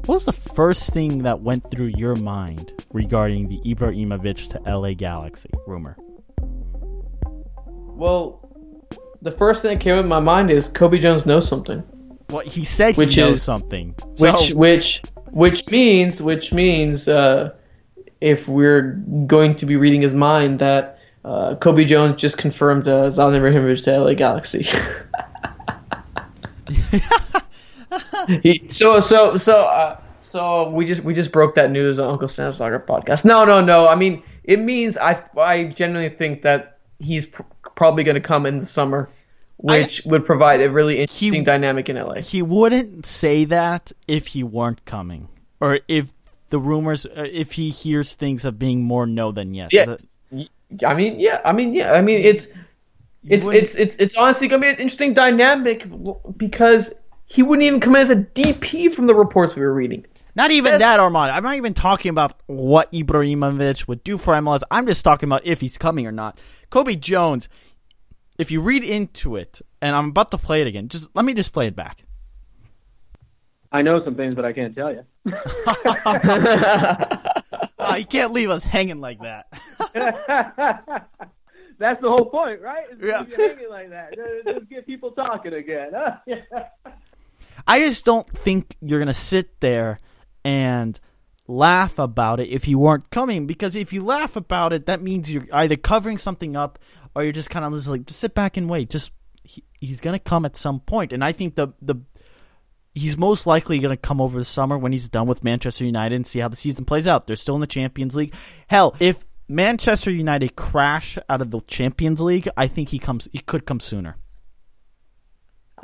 [0.06, 4.94] what was the first thing that went through your mind regarding the Ibrahimovic to LA
[4.94, 5.96] Galaxy rumor?
[7.58, 8.40] Well,
[9.22, 11.84] the first thing that came in my mind is Cobi Jones knows something.
[12.32, 13.94] Well, he said Which he knows is- something.
[14.18, 17.52] which which which means which means uh,
[18.22, 18.94] if we're
[19.28, 23.84] going to be reading his mind that uh, Cobi Jones just confirmed uh, Zlatan Ibrahimovic
[23.84, 24.68] to LA Galaxy.
[28.44, 32.28] he, so so so uh, so we just we just broke that news on Uncle
[32.28, 33.26] Sam's Soccer podcast.
[33.26, 33.88] No, no, no.
[33.88, 37.44] I mean, it means I I genuinely think that he's pr-
[37.76, 39.10] probably going to come in the summer,
[39.58, 42.22] which I, would provide a really interesting he, dynamic in LA.
[42.22, 45.28] He wouldn't say that if he weren't coming,
[45.60, 46.14] or if
[46.50, 49.74] the rumors, uh, if he hears things of being more no than yes.
[49.74, 50.26] Yes.
[50.86, 51.42] I mean, yeah.
[51.44, 51.92] I mean, yeah.
[51.92, 52.48] I mean, it's
[53.24, 55.86] it's it's it's it's honestly gonna be an interesting dynamic
[56.38, 56.94] because
[57.32, 60.06] he wouldn't even come in as a DP from the reports we were reading.
[60.36, 60.82] Not even That's...
[60.82, 61.32] that, Armand.
[61.32, 64.64] I'm not even talking about what Ibrahimovic would do for MLS.
[64.70, 66.38] I'm just talking about if he's coming or not.
[66.70, 67.48] Cobi Jones,
[68.38, 71.34] if you read into it, and I'm about to play it again, just let me
[71.34, 72.04] just play it back.
[73.72, 75.06] I know some things, but I can't tell you.
[77.80, 79.48] oh, you can't leave us hanging like that.
[81.80, 82.88] That's the whole point, right?
[83.02, 83.24] yeah.
[83.24, 84.18] hanging like that.
[84.46, 85.94] Just get people talking again.
[87.68, 90.00] I just don't think you're gonna sit there
[90.44, 91.00] and
[91.48, 95.30] laugh about it if you weren't coming because if you laugh about it that means
[95.30, 96.80] you're either covering something up
[97.16, 98.90] or you're just kind of just like just sit back and wait.
[98.90, 99.12] Just
[99.44, 101.14] he, he's going to come at some point.
[101.14, 101.96] And i think the the
[102.94, 106.16] he's most likely going to come over the summer when he's done with manchester united
[106.16, 107.28] and see how the season plays out.
[107.28, 108.34] They're still in the champions league.
[108.68, 113.40] Hell if manchester united crash out of the champions league i think he comes he
[113.40, 114.16] could come sooner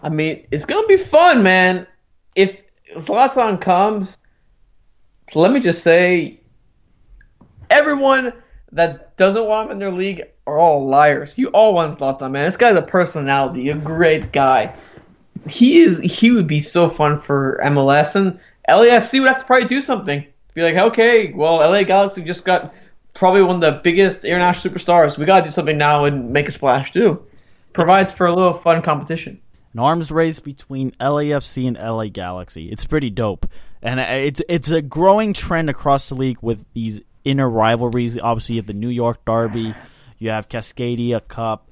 [0.02, 1.88] i mean it's to be fun man
[2.36, 2.62] if
[2.96, 4.18] zlatan comes
[5.36, 6.40] let me just say,
[7.70, 8.34] everyone
[8.72, 11.38] that doesn't want him in their league are all liars.
[11.38, 12.46] You all want Zlatan, man.
[12.46, 14.76] This guy's a personality, a great guy.
[15.50, 16.00] He is.
[16.00, 20.26] He would be so fun for MLS, and LAFC would have to probably do something.
[20.54, 22.74] Be like, okay, well, LA Galaxy just got
[23.14, 25.18] probably one of the biggest international superstars.
[25.18, 27.26] We gotta do something now and make a splash too.
[27.74, 29.40] Provides for a little fun competition.
[29.74, 32.70] An arms race between LAFC and LA Galaxy.
[32.70, 33.48] It's pretty dope
[33.82, 38.18] and it's it's a growing trend across the league with these inner rivalries.
[38.18, 39.74] Obviously, you have the New York Derby,
[40.18, 41.70] you have Cascadia Cup.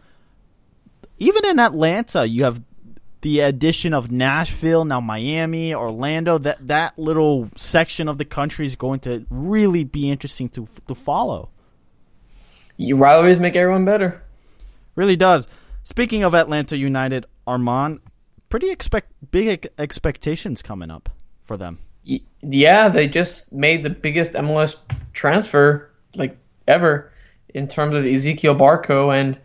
[1.18, 2.62] Even in Atlanta, you have
[3.22, 6.38] the addition of Nashville, now Miami, Orlando.
[6.38, 10.96] That that little section of the country is going to really be interesting to to
[10.96, 11.50] follow.
[12.78, 14.22] You rivalries make everyone better.
[14.96, 15.48] Really does.
[15.86, 18.02] Speaking of Atlanta United, Armand,
[18.50, 21.10] pretty expect big expectations coming up
[21.46, 24.78] for them yeah, they just made the biggest MLS
[25.14, 27.12] transfer like ever
[27.54, 29.40] in terms of Ezequiel Barco, and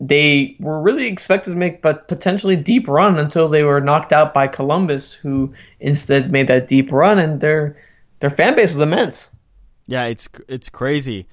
[0.00, 4.34] they were really expected to make but potentially deep run until they were knocked out
[4.34, 7.76] by Columbus, who instead made that deep run, and their
[8.20, 9.34] their fan base was immense.
[9.86, 11.26] Yeah, it's it's crazy.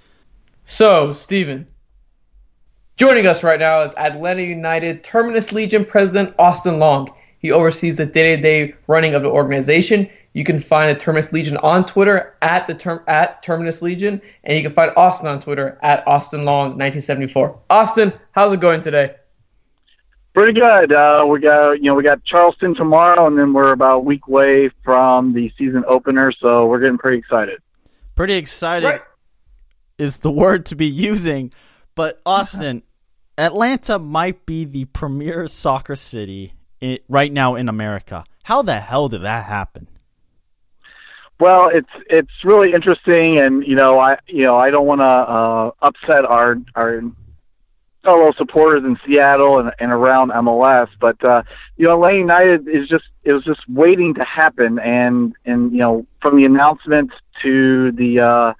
[0.63, 1.67] So, Steven,
[2.97, 7.13] joining us right now is Atlanta United Terminus Legion president Austin Long.
[7.39, 10.09] He oversees the day-to-day running of the organization.
[10.33, 14.57] You can find the Terminus Legion on Twitter at the term at Terminus Legion, and
[14.57, 17.57] you can find Austin on Twitter at Austin Long 1974.
[17.69, 19.15] Austin, how's it going today?
[20.33, 20.91] Pretty good.
[20.91, 24.27] Uh, we got you know we got Charleston tomorrow, and then we're about a week
[24.27, 27.61] away from the season opener, so we're getting pretty excited.
[28.15, 29.01] Pretty excited right.
[29.97, 31.53] is the word to be using,
[31.95, 32.83] but Austin,
[33.37, 38.23] Atlanta might be the premier soccer city in, right now in America.
[38.43, 39.87] How the hell did that happen?
[41.39, 45.03] Well, it's it's really interesting, and you know, I you know I don't want to
[45.05, 47.01] uh, upset our our
[48.05, 51.43] fellow supporters in Seattle and, and around MLS, but uh,
[51.75, 55.79] you know, ATL United is just it was just waiting to happen, and and you
[55.79, 58.53] know, from the announcement to the uh,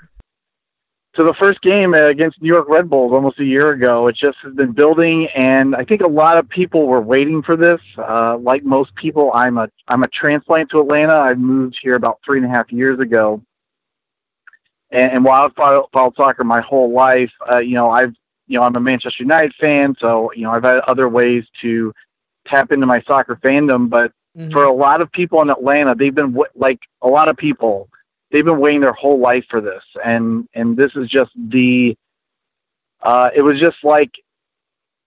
[1.15, 4.07] to the first game against New York Red Bulls almost a year ago.
[4.07, 7.55] It just has been building, and I think a lot of people were waiting for
[7.55, 7.79] this.
[7.97, 11.13] Uh, like most people, I'm a I'm a transplant to Atlanta.
[11.13, 13.41] I moved here about three and a half years ago,
[14.91, 18.13] and, and while I've followed, followed soccer my whole life, uh, you know I've
[18.47, 21.93] you know I'm a Manchester United fan, so you know I've had other ways to
[22.45, 23.89] tap into my soccer fandom.
[23.89, 24.51] But mm-hmm.
[24.51, 27.89] for a lot of people in Atlanta, they've been like a lot of people
[28.35, 31.97] they've been waiting their whole life for this, and and this is just the.
[33.01, 34.11] Uh, it was just like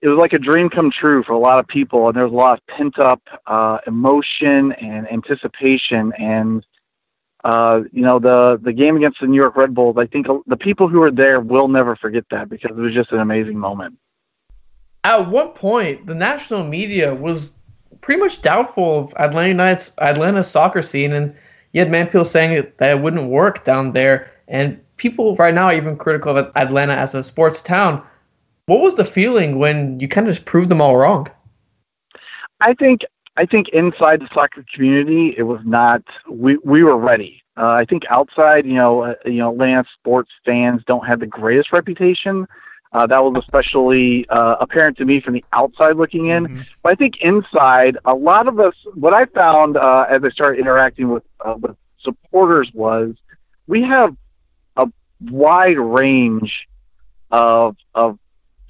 [0.00, 2.32] it was like a dream come true for a lot of people, and there was
[2.32, 6.64] a lot of pent up uh, emotion and anticipation, and
[7.44, 9.96] uh, you know the the game against the New York Red Bulls.
[9.98, 13.12] I think the people who were there will never forget that because it was just
[13.12, 13.98] an amazing moment.
[15.04, 17.52] At one point, the national media was
[18.00, 21.34] pretty much doubtful of Atlanta United's Atlanta soccer scene, and
[21.72, 25.74] you had Manpiel saying that it wouldn't work down there, and people right now are
[25.74, 28.02] even critical of Atlanta as a sports town.
[28.66, 31.28] What was the feeling when you kind of just proved them all wrong?
[32.60, 33.02] I think
[33.36, 36.02] I think inside the soccer community, it was not.
[36.28, 37.42] We we were ready.
[37.56, 41.26] Uh, I think outside, you know, uh, you know, Atlanta sports fans don't have the
[41.26, 42.46] greatest reputation.
[42.92, 46.46] Uh, that was especially uh, apparent to me from the outside looking in.
[46.46, 46.62] Mm-hmm.
[46.82, 50.60] But I think inside, a lot of us, what I found uh, as I started
[50.60, 53.14] interacting with uh, with supporters was
[53.66, 54.16] we have
[54.76, 56.66] a wide range
[57.30, 58.18] of of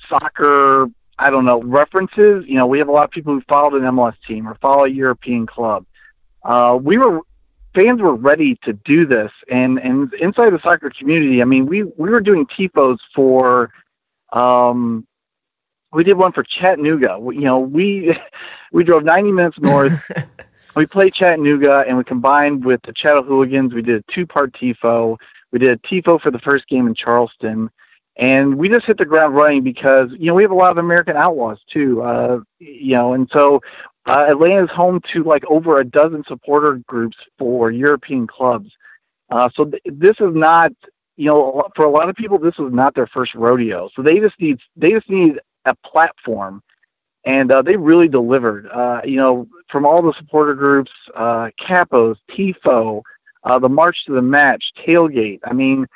[0.08, 0.88] soccer.
[1.20, 2.44] I don't know references.
[2.46, 4.84] You know, we have a lot of people who followed an MLS team or follow
[4.84, 5.84] a European club.
[6.42, 7.20] Uh, we were
[7.74, 11.84] fans were ready to do this, and and inside the soccer community, I mean, we
[11.84, 13.70] we were doing tifos for
[14.32, 15.06] um,
[15.92, 17.18] we did one for Chattanooga.
[17.18, 18.16] We, you know, we
[18.72, 20.10] we drove 90 minutes north.
[20.76, 23.74] we played Chattanooga, and we combined with the Chattahooligans.
[23.74, 25.16] We did a two-part tifo.
[25.52, 27.70] We did a tifo for the first game in Charleston,
[28.16, 30.78] and we just hit the ground running because you know we have a lot of
[30.78, 32.02] American outlaws too.
[32.02, 33.60] Uh, you know, and so
[34.06, 38.70] uh, Atlanta is home to like over a dozen supporter groups for European clubs.
[39.30, 40.72] Uh, so th- this is not
[41.18, 43.90] you know, for a lot of people, this was not their first rodeo.
[43.94, 46.62] So they just need they just need a platform,
[47.24, 48.68] and uh, they really delivered.
[48.68, 53.02] Uh, you know, from all the supporter groups, uh, capos, tifo,
[53.42, 55.40] uh, the march to the match, tailgate.
[55.42, 55.88] I mean,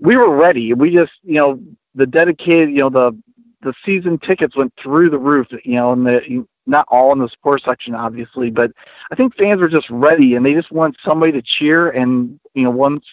[0.00, 0.74] we were ready.
[0.74, 1.60] We just, you know,
[1.94, 3.16] the dedicated, you know, the
[3.62, 5.46] the season tickets went through the roof.
[5.64, 8.72] You know, and the not all in the support section, obviously, but
[9.12, 11.90] I think fans were just ready, and they just want somebody to cheer.
[11.90, 13.04] And you know, once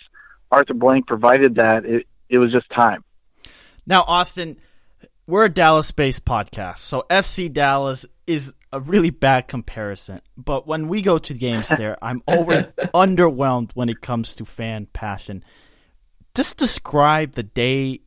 [0.51, 3.03] Arthur Blank provided that, it, it was just time.
[3.85, 4.57] Now, Austin,
[5.27, 10.21] we're a Dallas based podcast, so FC Dallas is a really bad comparison.
[10.37, 14.87] But when we go to games there, I'm always underwhelmed when it comes to fan
[14.93, 15.43] passion.
[16.35, 18.01] Just describe the day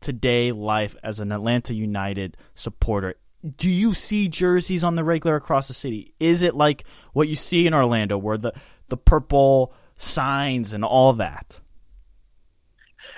[0.00, 3.14] to day life as an Atlanta United supporter.
[3.56, 6.14] Do you see jerseys on the regular across the city?
[6.20, 8.52] Is it like what you see in Orlando, where the
[8.88, 11.58] the purple signs and all that?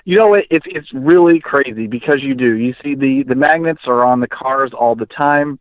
[0.05, 2.55] You know, it, it's it's really crazy because you do.
[2.57, 5.61] You see the the magnets are on the cars all the time.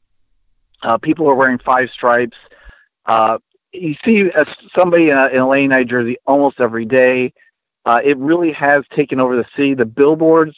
[0.82, 2.38] Uh, people are wearing five stripes.
[3.06, 3.38] Uh,
[3.72, 7.34] you see a, somebody in, a, in a Lane Night jersey almost every day.
[7.86, 9.74] Uh, it really has taken over the city.
[9.76, 10.56] The billboards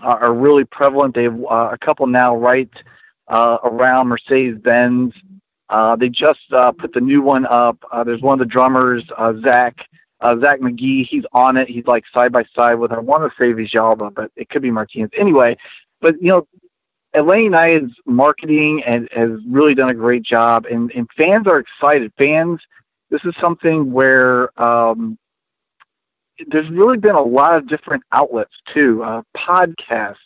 [0.00, 1.14] are, are really prevalent.
[1.14, 2.70] They have uh, a couple now right
[3.28, 5.12] uh, around Mercedes Benz.
[5.68, 7.76] Uh, they just uh, put the new one up.
[7.92, 9.76] Uh, there's one of the drummers, uh, Zach
[10.20, 11.68] uh, Zach McGee, he's on it.
[11.68, 14.70] He's like side by side with I want to say Villalba, but it could be
[14.70, 15.10] Martinez.
[15.16, 15.56] Anyway,
[16.00, 16.46] but you know,
[17.14, 22.12] Atlanta United's marketing and has really done a great job, and, and fans are excited.
[22.18, 22.60] Fans,
[23.10, 25.18] this is something where um,
[26.48, 30.16] there's really been a lot of different outlets too, uh, podcasts,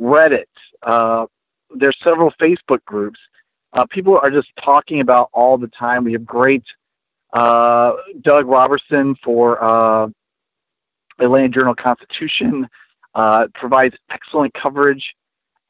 [0.00, 0.44] Reddit.
[0.82, 1.26] Uh,
[1.74, 3.18] there's several Facebook groups.
[3.72, 6.04] Uh, people are just talking about all the time.
[6.04, 6.64] We have great
[7.32, 10.08] uh, Doug Roberson for uh,
[11.18, 12.68] Atlanta Journal Constitution
[13.14, 15.14] uh, provides excellent coverage.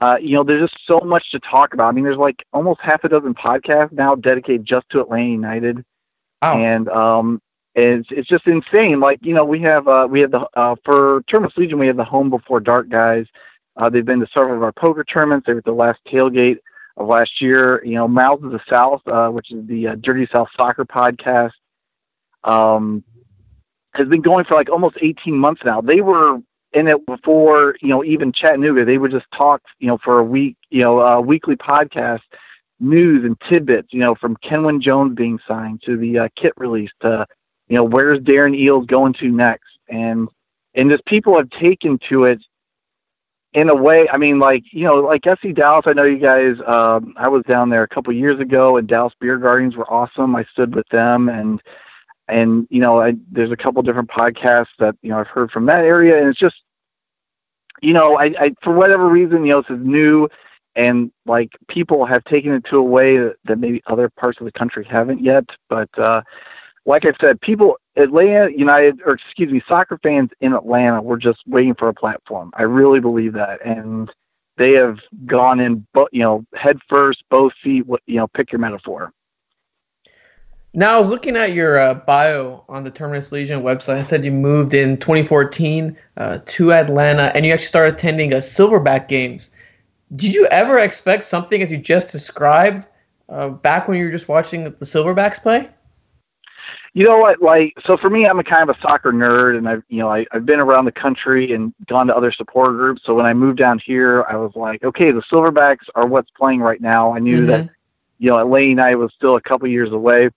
[0.01, 1.88] Uh, you know, there's just so much to talk about.
[1.88, 5.85] I mean, there's like almost half a dozen podcasts now dedicated just to Atlanta United,
[6.42, 6.57] oh.
[6.57, 7.42] and um,
[7.75, 9.01] it's it's just insane.
[9.01, 11.97] Like you know, we have uh, we have the uh, for Terminus Legion we have
[11.97, 13.27] the Home Before Dark guys.
[13.77, 15.47] Uh, they've been to several of our poker tournaments.
[15.47, 16.59] They were at the last tailgate
[16.99, 17.83] of last year.
[17.85, 21.53] You know, Mouths of the South, uh, which is the uh, Dirty South Soccer podcast,
[22.45, 23.03] um,
[23.95, 25.81] has been going for like almost 18 months now.
[25.81, 26.39] They were
[26.73, 28.85] in it before, you know, even Chattanooga.
[28.85, 32.21] They would just talk, you know, for a week, you know, a weekly podcast,
[32.81, 36.91] news and tidbits, you know, from Kenwyne Jones being signed to the uh, kit release
[37.01, 37.27] to,
[37.69, 40.29] you know, where's Darren Eales going to next, and
[40.75, 42.41] and just people have taken to it
[43.55, 45.85] in a way, I mean, like you know, like FC Dallas.
[45.87, 46.57] I know you guys.
[46.67, 50.37] Um, I was down there a couple years ago, and Dallas Beer Guardens were awesome.
[50.37, 51.63] I stood with them, and
[52.29, 55.67] and you know, I, there's a couple different podcasts that you know I've heard from
[55.67, 56.57] that area, and it's just,
[57.81, 60.29] you know, I, I for whatever reason, you know, this is new,
[60.77, 64.45] and like people have taken it to a way that, that maybe other parts of
[64.45, 65.49] the country haven't yet.
[65.71, 66.23] But uh,
[66.88, 71.40] like I said, people Atlanta United, or excuse me, soccer fans in Atlanta were just
[71.46, 72.51] waiting for a platform.
[72.55, 74.11] I really believe that, and
[74.57, 77.84] they have gone in, you know, head first, both feet.
[78.07, 79.12] You know, pick your metaphor.
[80.72, 84.01] Now, I was looking at your uh, bio on the Terminus Legion website.
[84.01, 88.39] It said you moved in 2014 uh, to Atlanta, and you actually started attending a
[88.39, 89.51] Silverback games.
[90.16, 92.86] Did you ever expect something as you just described
[93.28, 95.68] uh, back when you were just watching the Silverbacks play?
[96.95, 97.43] You know what?
[97.43, 100.11] Like, so for me, I'm a kind of a soccer nerd, and I've you know
[100.11, 103.03] I, I've been around the country and gone to other support groups.
[103.05, 106.61] So when I moved down here, I was like, okay, the Silverbacks are what's playing
[106.61, 107.14] right now.
[107.14, 107.47] I knew mm-hmm.
[107.47, 107.70] that
[108.18, 110.30] you know, Atlanta United was still a couple years away.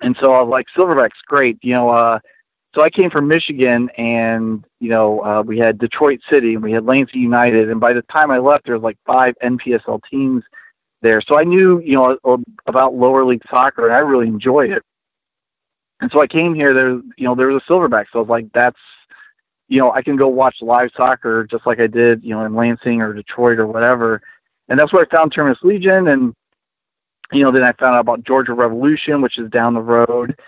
[0.00, 1.58] And so I was like, Silverback's great.
[1.62, 2.20] You know, uh,
[2.74, 6.72] so I came from Michigan and, you know, uh, we had Detroit City and we
[6.72, 7.68] had Lansing United.
[7.68, 10.44] And by the time I left, there was like five NPSL teams
[11.02, 11.20] there.
[11.20, 14.84] So I knew, you know, about lower league soccer and I really enjoyed it.
[16.00, 18.06] And so I came here, there, you know, there was a Silverback.
[18.12, 18.78] So I was like, that's,
[19.68, 22.54] you know, I can go watch live soccer just like I did, you know, in
[22.54, 24.22] Lansing or Detroit or whatever.
[24.68, 26.08] And that's where I found Terminus Legion.
[26.08, 26.34] And,
[27.32, 30.38] you know, then I found out about Georgia Revolution, which is down the road.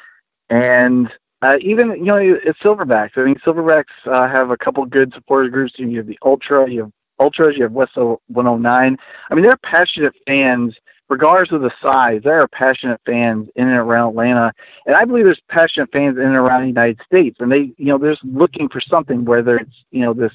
[0.49, 1.11] And
[1.43, 3.17] uh, even, you know, it's Silverbacks.
[3.17, 5.75] I mean, Silverbacks uh, have a couple good supporter groups.
[5.79, 8.99] You have the Ultra, you have Ultras, you have West 109.
[9.31, 10.75] I mean, they're passionate fans,
[11.11, 12.23] regardless of the size.
[12.23, 14.55] There are passionate fans in and around Atlanta.
[14.87, 17.37] And I believe there's passionate fans in and around the United States.
[17.41, 20.33] And they, you know, they're just looking for something, whether it's, you know, this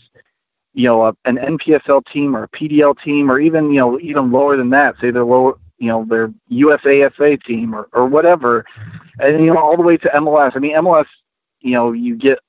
[0.75, 4.29] you know, a, an NPSL team or a PDL team, or even you know even
[4.29, 8.65] lower than that, say they're lower, you know, their USASA team or or whatever,
[9.19, 10.51] and you know all the way to MLS.
[10.53, 11.07] I mean, MLS,
[11.61, 12.39] you know, you get,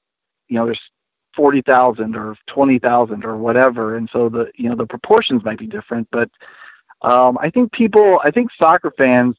[0.49, 0.91] you know, there's
[1.37, 5.59] forty thousand or twenty thousand or whatever, and so the you know the proportions might
[5.59, 6.29] be different, but
[7.03, 9.37] um, I think people, I think soccer fans,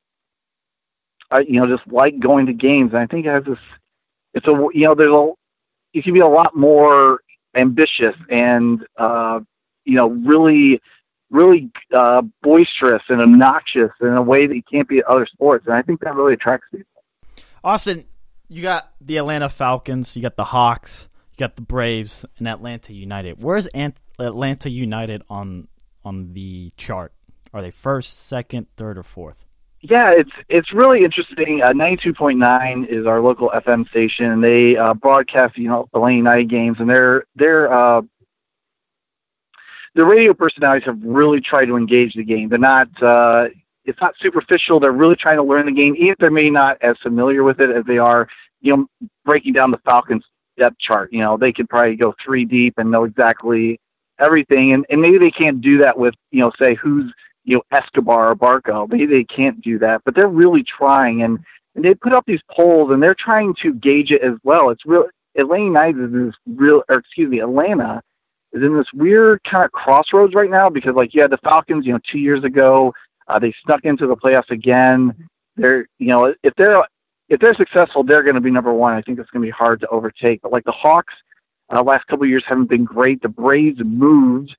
[1.32, 3.60] uh, you know, just like going to games, and I think it has this.
[4.34, 5.32] It's a you know, there's a
[5.94, 7.22] you can be a lot more
[7.56, 9.40] ambitious and uh,
[9.84, 10.82] you know really
[11.30, 15.66] really uh, boisterous and obnoxious in a way that you can't be at other sports,
[15.66, 16.86] and I think that really attracts people.
[17.64, 18.06] Austin,
[18.48, 22.94] you got the Atlanta Falcons, you got the Hawks, you got the Braves, and Atlanta
[22.94, 23.42] United.
[23.42, 23.68] Where's
[24.20, 25.68] Atlanta United on
[26.06, 27.12] on the chart?
[27.54, 29.46] Are they first, second, third, or fourth?
[29.82, 31.62] Yeah, it's it's really interesting.
[31.62, 36.50] Uh, 92.9 is our local FM station, they uh, broadcast you know the Atlanta United
[36.50, 38.02] games, and they're they're uh,
[39.94, 42.50] the radio personalities have really tried to engage the game.
[42.50, 43.50] They're not uh,
[43.86, 44.80] it's not superficial.
[44.80, 47.60] They're really trying to learn the game, even if they're maybe not as familiar with
[47.62, 48.28] it as they are.
[48.62, 50.26] You know, breaking down the Falcons
[50.58, 51.14] depth chart.
[51.14, 53.80] You know, they could probably go three deep and know exactly
[54.20, 57.12] everything, and and maybe they can't do that with you know say who's
[57.48, 58.88] you know Escobar or Barco.
[58.88, 61.40] They they can't do that, but they're really trying, and
[61.76, 64.70] and they put up these polls, and they're trying to gauge it as well.
[64.70, 65.08] It's real.
[65.36, 68.04] Atlanta United is this real, or excuse me, Atlanta
[68.52, 71.86] is in this weird kind of crossroads right now because like you had the Falcons,
[71.86, 72.94] you know, two years ago,
[73.28, 75.30] uh, they snuck into the playoffs again.
[75.56, 76.84] They're, you know, if they're
[77.30, 78.94] if they're successful, they're going to be number one.
[78.94, 80.42] I think it's going to be hard to overtake.
[80.42, 81.14] But like the Hawks,
[81.70, 83.22] uh, last couple of years haven't been great.
[83.22, 84.56] The Braves moved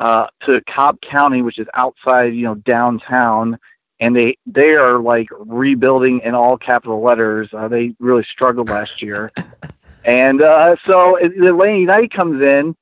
[0.00, 3.58] uh, to Cobb County, which is outside, you know, downtown,
[4.00, 7.50] and they they are like rebuilding in all capital letters.
[7.52, 9.30] Uh, they really struggled last year,
[10.04, 12.74] and uh, so the Atlanta United comes in,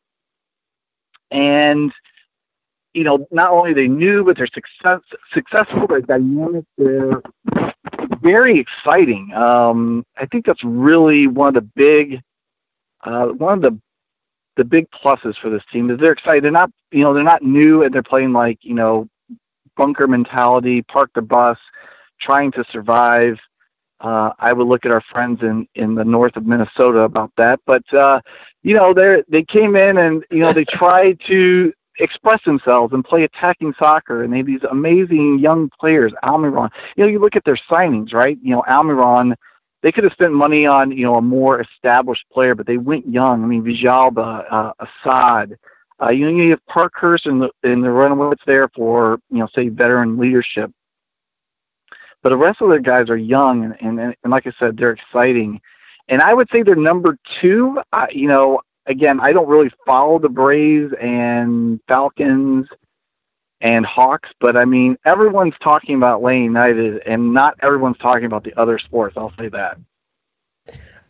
[1.32, 1.92] and
[2.94, 5.00] you know, not only they new, but they're success
[5.34, 5.88] successful.
[5.88, 6.64] They're dynamic.
[6.78, 7.20] They're
[8.22, 9.32] very exciting.
[9.34, 12.20] Um, I think that's really one of the big,
[13.02, 13.80] uh, one of the
[14.58, 16.44] the big pluses for this team is they're excited.
[16.44, 19.08] They're not, you know, they're not new and they're playing like, you know,
[19.76, 21.56] bunker mentality, park the bus,
[22.20, 23.38] trying to survive.
[24.00, 27.60] Uh, I would look at our friends in, in the north of Minnesota about that,
[27.66, 28.20] but uh,
[28.62, 33.04] you know they they came in and you know they tried to express themselves and
[33.04, 36.12] play attacking soccer, and they have these amazing young players.
[36.22, 38.38] Almiron, you know, you look at their signings, right?
[38.40, 39.34] You know, Almiron
[39.82, 43.08] they could have spent money on you know a more established player, but they went
[43.08, 43.42] young.
[43.42, 45.58] I mean, Villalba, uh, Asad.
[46.00, 49.48] Uh, you know, you have Parkhurst and the and the runaways there for you know
[49.54, 50.70] say veteran leadership.
[52.22, 54.92] But the rest of the guys are young, and, and and like I said, they're
[54.92, 55.60] exciting.
[56.08, 57.80] And I would say they're number two.
[57.92, 62.66] Uh, you know, again, I don't really follow the Braves and Falcons
[63.60, 68.44] and Hawks, but I mean, everyone's talking about Atlanta United, and not everyone's talking about
[68.44, 69.16] the other sports.
[69.16, 69.78] I'll say that.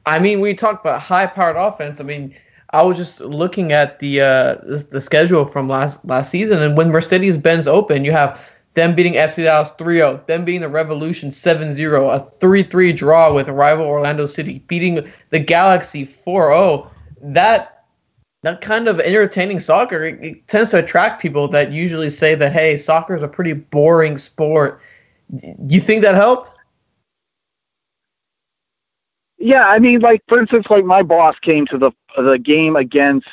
[0.07, 2.01] I mean, we talked about high-powered offense.
[2.01, 2.35] I mean,
[2.71, 4.57] I was just looking at the uh,
[4.91, 9.15] the schedule from last last season, and when Mercedes Benz Open, you have them beating
[9.15, 14.63] FC Dallas 3-0, them beating the Revolution 7-0, a 3-3 draw with rival Orlando City,
[14.69, 16.89] beating the Galaxy 4-0.
[17.21, 17.78] That
[18.43, 22.77] that kind of entertaining soccer it, tends to attract people that usually say that hey
[22.77, 24.81] soccer is a pretty boring sport.
[25.37, 26.53] Do you think that helped?
[29.39, 33.29] Yeah i mean like for instance like my boss came to the the game against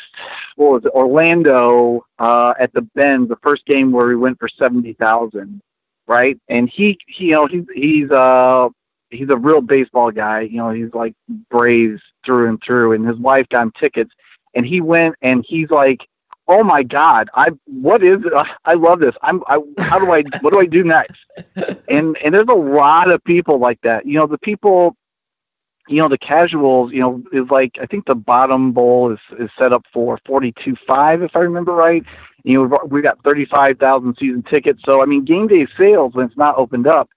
[0.56, 4.48] what was it orlando uh at the Benz the first game where we went for
[4.48, 5.62] 70000
[6.08, 6.40] right?
[6.48, 8.70] And he, he you know he's he's uh
[9.10, 11.16] he's a real baseball guy you know he's like
[11.50, 14.12] braves through and through and his wife got him tickets
[14.56, 16.08] and he went and he's like,
[16.48, 18.34] oh my god, I what is it?
[18.66, 19.16] I love this.
[19.22, 21.20] I'm I how do I what do I do next?
[21.88, 24.06] And and there's a lot of people like that.
[24.06, 24.96] You know, the people
[25.88, 29.50] you know the casuals you know is like i think the bottom bowl is is
[29.58, 32.04] set up for 42.5 if i remember right
[32.44, 36.38] you know we got 35,000 season tickets so i mean game day sales when it's
[36.38, 37.10] not opened up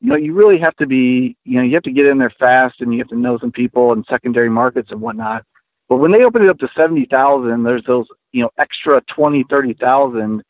[0.00, 2.32] you know you really have to be you know you have to get in there
[2.38, 5.44] fast and you have to know some people in secondary markets and whatnot
[5.90, 10.42] but when they open it up to 70,000 there's those you know extra 20 30,000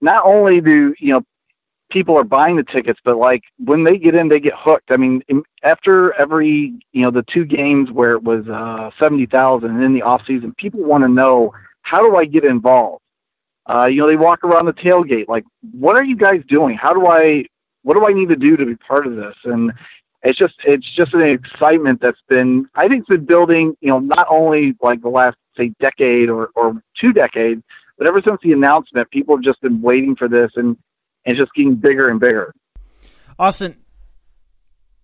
[0.00, 1.24] not only do you know
[1.90, 4.90] people are buying the tickets, but like when they get in, they get hooked.
[4.90, 5.22] I mean,
[5.62, 9.92] after every you know the two games where it was uh, seventy thousand and in
[9.92, 13.02] the off season, people want to know how do I get involved.
[13.66, 16.76] Uh, you know, they walk around the tailgate like, what are you guys doing?
[16.76, 17.44] How do I?
[17.82, 19.36] What do I need to do to be part of this?
[19.44, 19.72] And
[20.22, 23.76] it's just it's just an excitement that's been I think it's been building.
[23.80, 27.62] You know, not only like the last say decade or or two decades,
[27.96, 30.76] but ever since the announcement, people have just been waiting for this and
[31.24, 32.54] and just getting bigger and bigger.
[33.38, 33.76] Austin,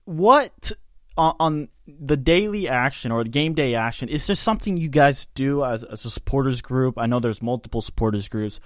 [0.05, 0.73] what
[1.17, 5.27] on, on, the daily action or the game day action is there something you guys
[5.35, 6.99] do as, as a supporters group?
[6.99, 8.59] I know there's multiple supporters groups,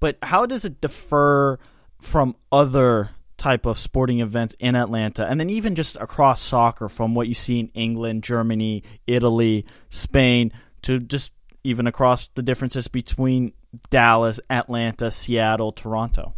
[0.00, 1.58] but how does it differ
[2.00, 3.10] from other
[3.42, 7.34] type of sporting events in Atlanta and then even just across soccer from what you
[7.34, 11.32] see in England, Germany, Italy, Spain to just
[11.64, 13.52] even across the differences between
[13.90, 16.34] Dallas, Atlanta, Seattle, Toronto?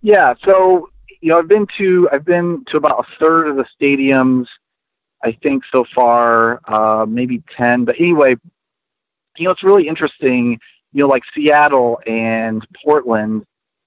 [0.00, 0.90] Yeah, so
[1.20, 4.46] you know, I've been to I've been to about a third of the stadiums,
[5.24, 7.84] I think so far, uh, maybe ten.
[7.84, 8.36] But anyway,
[9.36, 10.60] you know, it's really interesting.
[10.92, 13.44] You know, like Seattle and Portland,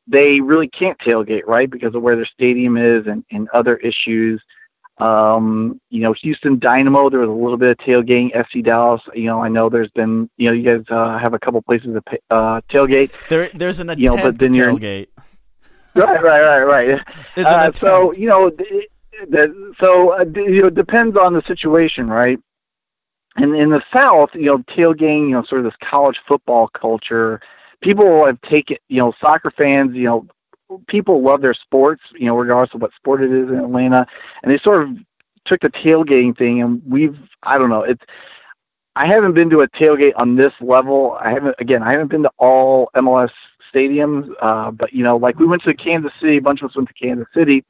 [0.08, 4.42] they really can't tailgate, right, because of where their stadium is and, and other issues.
[4.98, 8.36] Um, you know, Houston Dynamo, there was a little bit of tailgating.
[8.36, 11.40] FC Dallas, you know, I know there's been, you know, you guys uh, have a
[11.40, 13.12] couple places to uh, tailgate.
[13.30, 15.08] There, there's an attempt you know, but then to tailgate
[15.96, 17.06] right, right, right, right.
[17.36, 18.88] Uh, so you know, the,
[19.28, 22.40] the, so uh, you know, it depends on the situation, right?
[23.36, 27.42] And in the South, you know, tailgating, you know, sort of this college football culture.
[27.82, 30.28] People have taken, you know, soccer fans, you know,
[30.88, 34.06] people love their sports, you know, regardless of what sport it is in Atlanta,
[34.44, 34.98] and they sort of
[35.46, 38.04] took the tailgating thing, and we've, I don't know, it's.
[38.94, 41.18] I haven't been to a tailgate on this level.
[41.18, 43.32] I haven't, again, I haven't been to all MLS
[43.74, 44.30] stadiums.
[44.42, 46.90] Uh, but you know, like we went to Kansas City, a bunch of us went
[46.90, 47.64] to Kansas City.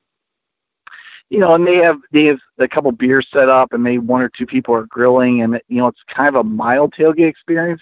[1.29, 4.21] You know, and they have they have a couple beers set up, and maybe one
[4.21, 7.81] or two people are grilling, and you know, it's kind of a mild tailgate experience.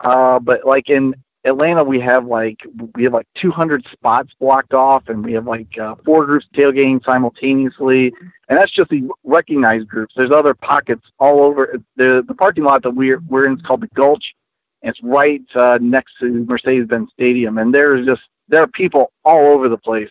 [0.00, 1.14] Uh, but like in
[1.46, 2.66] Atlanta, we have like
[2.96, 7.02] we have like 200 spots blocked off, and we have like uh, four groups tailgating
[7.04, 8.12] simultaneously,
[8.48, 10.14] and that's just the recognized groups.
[10.16, 13.82] There's other pockets all over the the parking lot that we're we're in is called
[13.82, 14.34] the Gulch,
[14.82, 19.46] and it's right uh, next to Mercedes-Benz Stadium, and there's just there are people all
[19.54, 20.10] over the place.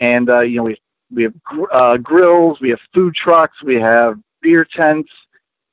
[0.00, 0.80] And uh, you know, we
[1.10, 1.34] we have
[1.72, 5.10] uh, grills, we have food trucks, we have beer tents,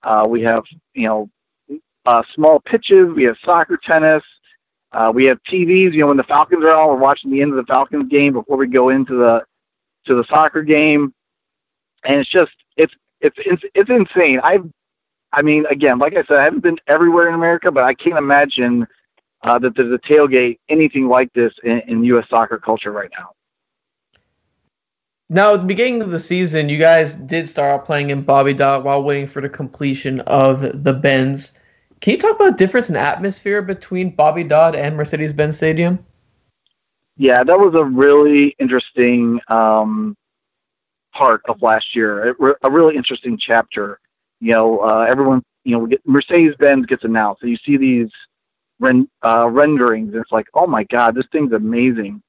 [0.04, 0.64] uh, we have
[0.94, 1.30] you know
[2.06, 4.24] uh, small pitches, we have soccer tennis,
[4.96, 5.94] uh, we have TVs.
[5.94, 8.34] You know, when the Falcons are on, we're watching the end of the Falcons game
[8.34, 9.44] before we go into the
[10.06, 11.14] to the soccer game,
[12.04, 14.40] and it's just it's it's it's, it's insane.
[14.44, 14.70] I've
[15.34, 18.18] I mean, again, like I said, I haven't been everywhere in America, but I can't
[18.18, 18.88] imagine
[19.44, 22.30] uh, that there's a tailgate anything like this in, in U.S.
[22.30, 23.32] soccer culture right now.
[25.28, 28.54] Now, at the beginning of the season, you guys did start out playing in Bobby
[28.54, 31.60] Dodd while waiting for the completion of the Benz.
[32.06, 36.06] Can you talk about the difference in atmosphere between Bobby Dodd and Mercedes-Benz Stadium?
[37.18, 40.16] Yeah, that was a really interesting um,
[41.16, 42.36] part of last year.
[42.62, 44.00] A really interesting chapter
[44.40, 48.12] you know, uh, everyone, you know, Mercedes Benz gets announced, and you see these
[48.80, 52.22] ren- uh, renderings, and it's like, oh my god, this thing's amazing.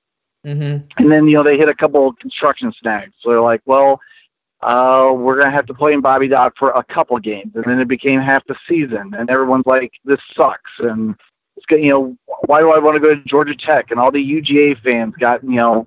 [0.46, 0.86] Mm-hmm.
[0.96, 4.00] And then you know they hit a couple of construction snags, so they're like, well,
[4.66, 7.78] uh, we're gonna have to play in Bobby Dodd for a couple games, and then
[7.78, 11.14] it became half the season, and everyone's like, this sucks, and
[11.56, 13.92] it's good, you know, why do I want to go to Georgia Tech?
[13.92, 15.86] And all the UGA fans got you know,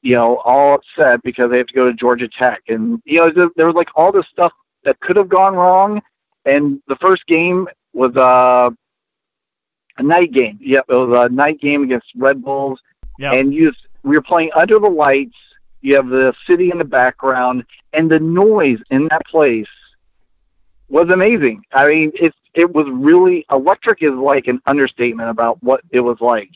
[0.00, 3.30] you know, all upset because they have to go to Georgia Tech, and you know,
[3.30, 4.52] there, there was like all this stuff
[4.84, 6.00] that could have gone wrong.
[6.46, 8.70] And the first game was uh,
[9.98, 10.58] a night game.
[10.62, 12.80] Yep, it was a night game against Red Bulls.
[13.18, 13.34] Yep.
[13.34, 13.72] And you
[14.02, 15.36] we were playing under the lights.
[15.80, 19.68] You have the city in the background, and the noise in that place
[20.88, 21.64] was amazing.
[21.72, 26.20] I mean, it it was really electric is like an understatement about what it was
[26.20, 26.50] like.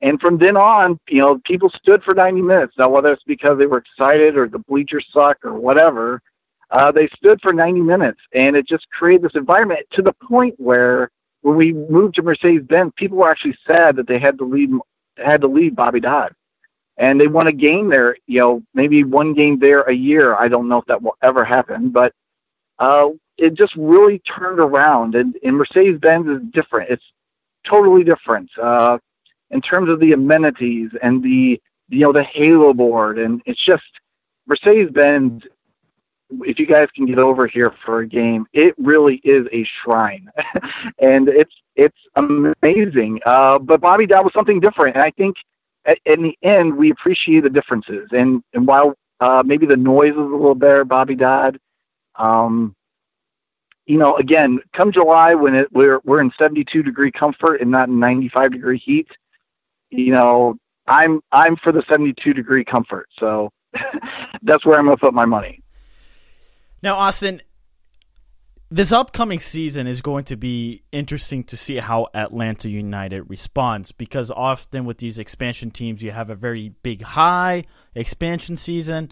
[0.00, 2.74] And from then on, you know, people stood for 90 minutes.
[2.78, 6.22] Now, whether it's because they were excited or the bleachers suck or whatever,
[6.70, 10.54] uh, they stood for 90 minutes, and it just created this environment to the point
[10.58, 11.10] where
[11.40, 14.70] when we moved to Mercedes Benz, people were actually sad that they had to leave
[15.16, 16.32] had to leave Bobby Dodd,
[16.98, 18.16] and they won a game there.
[18.26, 20.34] You know, maybe one game there a year.
[20.34, 22.12] I don't know if that will ever happen, but
[22.78, 25.14] uh, it just really turned around.
[25.14, 26.90] And, and Mercedes Benz is different.
[26.90, 27.12] It's
[27.64, 28.98] totally different uh,
[29.50, 33.84] in terms of the amenities and the you know the Halo board, and it's just
[34.46, 35.44] Mercedes Benz
[36.42, 40.30] if you guys can get over here for a game, it really is a shrine,
[40.98, 43.20] and it's it's amazing.
[43.24, 45.36] Uh, but Bobby Dodd was something different, and I think
[45.84, 48.08] at, in the end we appreciate the differences.
[48.12, 51.58] And and while uh, maybe the noise was a little better, Bobby Dodd,
[52.16, 52.74] um,
[53.86, 57.88] you know, again, come July when it we're we're in 72 degree comfort and not
[57.88, 59.08] 95 degree heat,
[59.90, 60.56] you know,
[60.86, 63.08] I'm I'm for the 72 degree comfort.
[63.18, 63.50] So
[64.42, 65.62] that's where I'm going to put my money.
[66.82, 67.40] Now, Austin,
[68.70, 74.30] this upcoming season is going to be interesting to see how Atlanta United responds because
[74.30, 77.64] often with these expansion teams, you have a very big high
[77.94, 79.10] expansion season,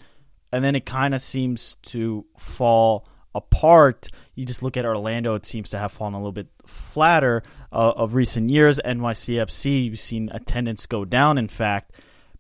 [0.53, 4.09] and then it kind of seems to fall apart.
[4.35, 7.43] You just look at Orlando; it seems to have fallen a little bit flatter
[7.73, 8.79] uh, of recent years.
[8.85, 11.93] NYCFC, you've seen attendance go down, in fact.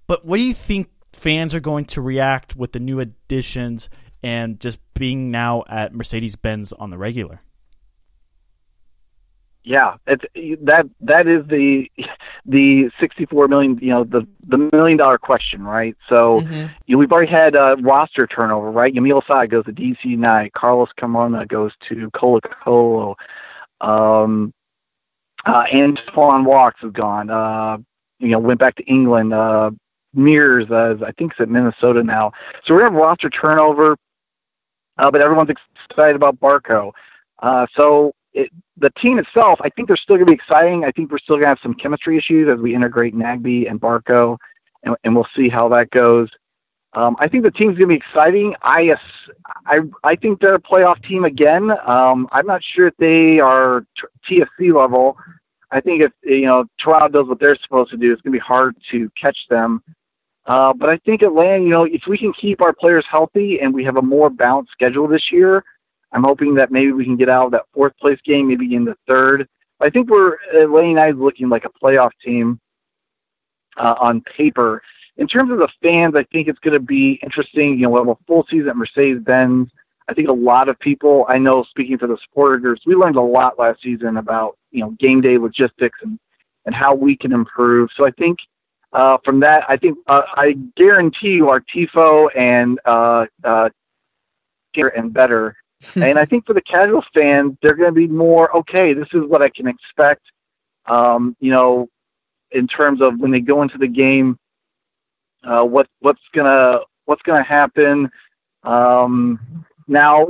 [0.06, 3.88] But what do you think fans are going to react with the new additions
[4.26, 7.42] and just being now at Mercedes Benz on the regular.
[9.62, 10.24] Yeah, it's
[10.62, 11.88] that that is the
[12.44, 15.96] the sixty four million you know the the million dollar question, right?
[16.08, 16.66] So mm-hmm.
[16.86, 18.92] you know, we've already had uh, roster turnover, right?
[18.92, 23.16] Yamil Asad goes to DC United, Carlos Carmona goes to Colo Colo,
[23.80, 24.52] um,
[25.46, 27.30] uh, Antoine Walkes is gone.
[27.30, 27.78] Uh,
[28.18, 29.32] you know, went back to England.
[29.32, 29.70] Uh,
[30.14, 32.32] Mears, uh, I think, is at Minnesota now.
[32.64, 33.96] So we're gonna have roster turnover
[34.98, 35.50] uh, but everyone's
[35.90, 36.92] excited about Barco.
[37.40, 40.84] Uh, so it, the team itself, I think they're still going to be exciting.
[40.84, 43.80] I think we're still going to have some chemistry issues as we integrate Nagbe and
[43.80, 44.38] Barco,
[44.82, 46.28] and, and we'll see how that goes.
[46.92, 48.54] Um, I think the team's going to be exciting.
[48.62, 48.96] I,
[49.66, 51.70] I, I think they're a playoff team again.
[51.84, 53.84] Um, I'm not sure if they are
[54.26, 55.16] t- TFC level.
[55.70, 58.38] I think if you know Toronto does what they're supposed to do, it's going to
[58.38, 59.82] be hard to catch them.
[60.46, 63.74] Uh, but I think Atlanta, you know, if we can keep our players healthy and
[63.74, 65.64] we have a more balanced schedule this year,
[66.12, 68.84] I'm hoping that maybe we can get out of that fourth place game, maybe in
[68.84, 69.48] the third.
[69.80, 72.60] I think we're Atlanta United looking like a playoff team
[73.76, 74.82] uh, on paper.
[75.16, 77.72] In terms of the fans, I think it's going to be interesting.
[77.72, 79.70] You know, we have a full season at Mercedes Benz.
[80.08, 83.16] I think a lot of people I know, speaking for the supporter groups, we learned
[83.16, 86.18] a lot last season about you know game day logistics and
[86.64, 87.90] and how we can improve.
[87.96, 88.38] So I think
[88.92, 93.70] uh, from that, I think uh, I guarantee you our tifo and uh, uh,
[94.74, 95.56] and better.
[95.94, 98.92] and I think for the casual fan, they're going to be more okay.
[98.92, 100.22] This is what I can expect.
[100.86, 101.88] Um, you know,
[102.50, 104.38] in terms of when they go into the game,
[105.44, 108.10] uh, what what's gonna what's gonna happen.
[108.62, 110.28] Um, now,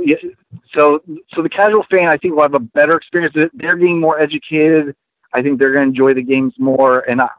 [0.73, 1.01] so
[1.33, 3.33] so the casual fan, I think, will have a better experience.
[3.35, 4.95] They're getting more educated.
[5.33, 7.29] I think they're going to enjoy the games more, and I,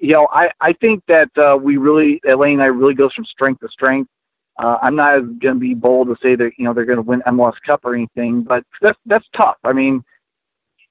[0.00, 3.60] you know, I, I think that uh, we really, Atlanta United really goes from strength
[3.60, 4.10] to strength.
[4.58, 7.02] Uh, I'm not going to be bold to say that, you know, they're going to
[7.02, 9.56] win MLS Cup or anything, but that's, that's tough.
[9.62, 10.02] I mean,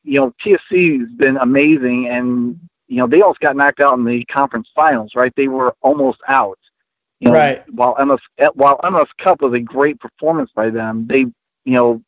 [0.04, 4.06] you know, TFC has been amazing and, you know, they almost got knocked out in
[4.06, 5.34] the conference finals, right?
[5.36, 6.58] They were almost out.
[7.20, 7.74] You know, right.
[7.74, 8.20] While MLS,
[8.54, 12.02] while MLS Cup was a great performance by them, they, you know,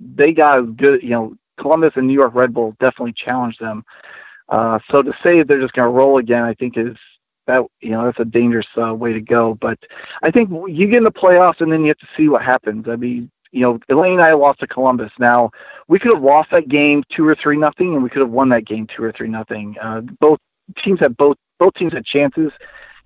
[0.00, 3.84] they got as good, you know, Columbus and New York Red Bull definitely challenged them.
[4.48, 6.96] Uh, so to say they're just going to roll again, I think is
[7.46, 9.54] that you know that's a dangerous uh, way to go.
[9.54, 9.78] But
[10.22, 12.88] I think you get in the playoffs and then you have to see what happens.
[12.88, 15.12] I mean, you know, Atlanta United lost to Columbus.
[15.18, 15.50] Now
[15.88, 18.48] we could have lost that game two or three nothing, and we could have won
[18.50, 19.76] that game two or three nothing.
[19.80, 20.40] Uh, both
[20.78, 22.52] teams had both both teams had chances.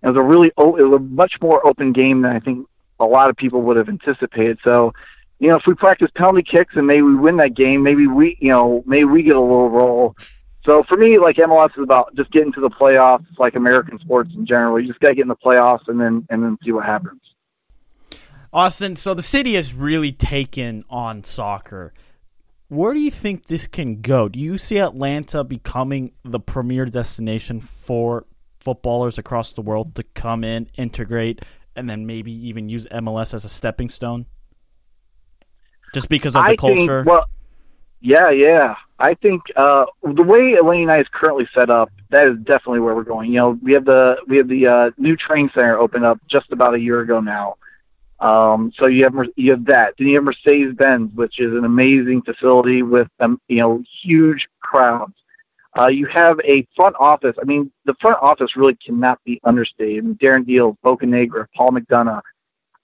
[0.02, 2.66] It was a really it was a much more open game than I think
[3.00, 4.58] a lot of people would have anticipated.
[4.64, 4.92] So,
[5.38, 8.36] you know, if we practice penalty kicks and maybe we win that game, maybe we
[8.40, 10.16] you know maybe we get a little roll.
[10.64, 14.30] So for me, like MLS is about just getting to the playoffs, like American sports
[14.34, 14.78] in general.
[14.78, 17.20] You just got to get in the playoffs and then and then see what happens.
[18.52, 21.92] Austin, so the city has really taken on soccer.
[22.68, 24.28] Where do you think this can go?
[24.28, 28.26] Do you see Atlanta becoming the premier destination for
[28.60, 31.42] footballers across the world to come in, integrate,
[31.76, 34.26] and then maybe even use MLS as a stepping stone?
[35.94, 37.04] Just because of the I culture?
[37.04, 37.24] Think, well,
[38.00, 38.74] yeah, yeah.
[38.98, 42.94] I think uh, the way Atlanta United is currently set up, that is definitely where
[42.94, 43.30] we're going.
[43.32, 46.50] You know, we have the we have the uh, new train center opened up just
[46.50, 47.56] about a year ago now.
[48.20, 49.94] Um, so you have you have that.
[49.96, 54.48] Then you have Mercedes Benz, which is an amazing facility with um, you know huge
[54.60, 55.14] crowds.
[55.78, 57.36] Uh, you have a front office.
[57.40, 59.98] I mean, the front office really cannot be understated.
[59.98, 62.22] I mean, Darren Eales, Bocanegra, Paul McDonough.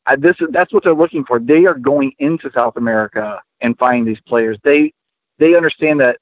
[0.06, 1.40] I, this is that's what they're looking for.
[1.40, 4.58] They are going into South America and finding these players.
[4.62, 4.92] They
[5.38, 6.18] they understand that.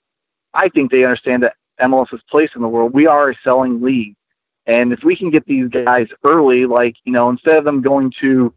[0.54, 2.92] I think they understand that MLS's place in the world.
[2.92, 4.14] We are a selling league,
[4.66, 8.12] and if we can get these guys early, like you know, instead of them going
[8.20, 8.52] to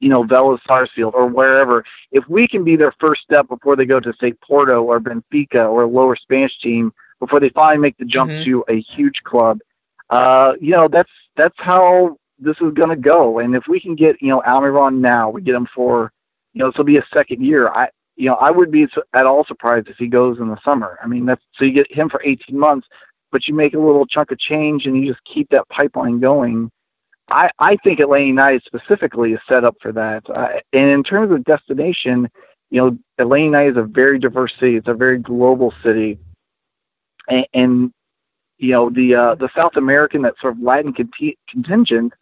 [0.00, 3.84] you know, Vélez Sarsfield or wherever, if we can be their first step before they
[3.84, 7.98] go to say Porto or Benfica or a lower Spanish team before they finally make
[7.98, 8.44] the jump mm-hmm.
[8.44, 9.60] to a huge club,
[10.08, 13.38] uh, you know, that's that's how this is going to go.
[13.38, 16.12] And if we can get you know Almiron now, we get him for
[16.54, 17.68] you know this will be a second year.
[17.68, 17.90] I
[18.20, 20.98] you know I would be at all surprised if he goes in the summer.
[21.02, 22.86] I mean that's so you get him for 18 months,
[23.32, 26.70] but you make a little chunk of change and you just keep that pipeline going
[27.30, 30.28] I, I think Atlanta United specifically is set up for that.
[30.28, 32.28] Uh, and in terms of destination,
[32.70, 34.76] you know, Atlanta United is a very diverse city.
[34.76, 36.18] It's a very global city,
[37.28, 37.92] and, and
[38.58, 42.12] you know the uh, the South American that sort of Latin contingent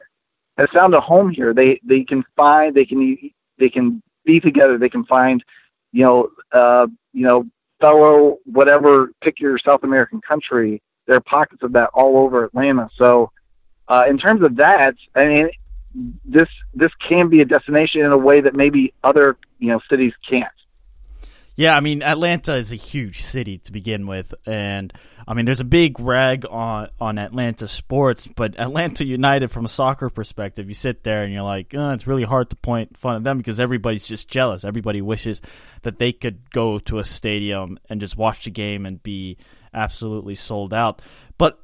[0.56, 1.52] has found a home here.
[1.52, 3.18] They they can find they can
[3.58, 4.78] they can be together.
[4.78, 5.44] They can find
[5.92, 7.46] you know uh, you know
[7.80, 10.82] fellow whatever pick your South American country.
[11.06, 12.90] There are pockets of that all over Atlanta.
[12.96, 13.30] So
[13.88, 15.50] uh, in terms of that, I mean,
[16.24, 20.12] this this can be a destination in a way that maybe other you know cities
[20.26, 20.48] can't.
[21.58, 24.92] Yeah, I mean Atlanta is a huge city to begin with, and
[25.26, 29.68] I mean there's a big rag on on Atlanta sports, but Atlanta United from a
[29.68, 33.16] soccer perspective, you sit there and you're like, oh, it's really hard to point fun
[33.16, 34.64] at them because everybody's just jealous.
[34.64, 35.42] Everybody wishes
[35.82, 39.36] that they could go to a stadium and just watch the game and be
[39.74, 41.02] absolutely sold out.
[41.38, 41.58] But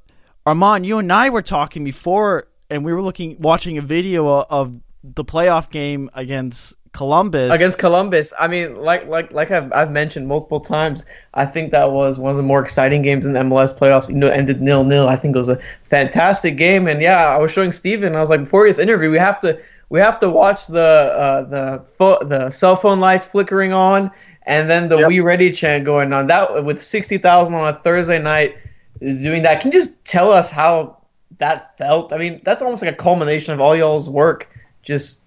[0.45, 4.81] Armand, you and I were talking before, and we were looking, watching a video of
[5.05, 7.53] the playoff game against Columbus.
[7.53, 11.91] Against Columbus, I mean, like like like I've, I've mentioned multiple times, I think that
[11.91, 14.09] was one of the more exciting games in the MLS playoffs.
[14.09, 15.09] You know, ended nil nil.
[15.09, 18.31] I think it was a fantastic game, and yeah, I was showing Steven, I was
[18.31, 22.25] like, before this interview, we have to we have to watch the uh, the fo-
[22.25, 24.11] the cell phone lights flickering on,
[24.45, 25.09] and then the yep.
[25.09, 26.29] "We Ready" chant going on.
[26.29, 28.57] That with sixty thousand on a Thursday night
[29.01, 29.61] doing that.
[29.61, 30.99] Can you just tell us how
[31.39, 32.13] that felt?
[32.13, 34.49] I mean, that's almost like a culmination of all y'all's work,
[34.85, 35.23] just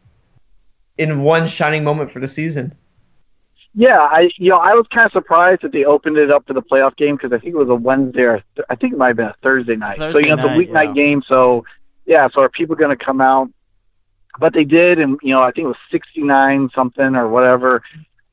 [0.97, 2.75] in one shining moment for the season.
[3.73, 6.53] Yeah, I you know I was kind of surprised that they opened it up for
[6.53, 8.97] the playoff game because I think it was a Wednesday or th- I think it
[8.97, 9.99] might have been a Thursday night.
[9.99, 11.03] Thursday so you know night, the weeknight yeah.
[11.03, 11.23] game.
[11.27, 11.65] So
[12.05, 13.51] yeah, so are people going to come out?
[14.39, 17.83] But they did, and you know I think it was sixty nine something or whatever.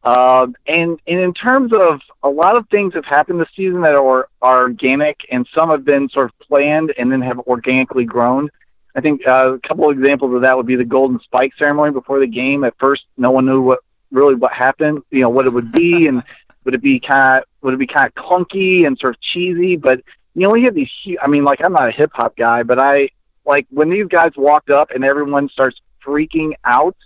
[0.05, 3.95] Uh, and, and in terms of a lot of things have happened this season that
[3.95, 8.51] are, are organic, and some have been sort of planned and then have organically grown.
[8.95, 11.93] I think uh, a couple of examples of that would be the Golden Spike ceremony
[11.93, 12.65] before the game.
[12.65, 13.81] At first, no one knew what
[14.11, 16.23] really what happened, you know, what it would be, and
[16.65, 19.77] would it be kind of would it be kind of clunky and sort of cheesy.
[19.77, 20.03] But
[20.35, 20.91] you know, we have these.
[21.21, 23.11] I mean, like I'm not a hip hop guy, but I
[23.45, 26.97] like when these guys walked up and everyone starts freaking out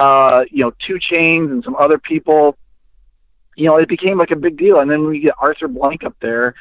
[0.00, 2.56] uh, you know, 2 Chainz and some other people.
[3.54, 4.80] You know, it became like a big deal.
[4.80, 6.54] And then we get Arthur Blank up there,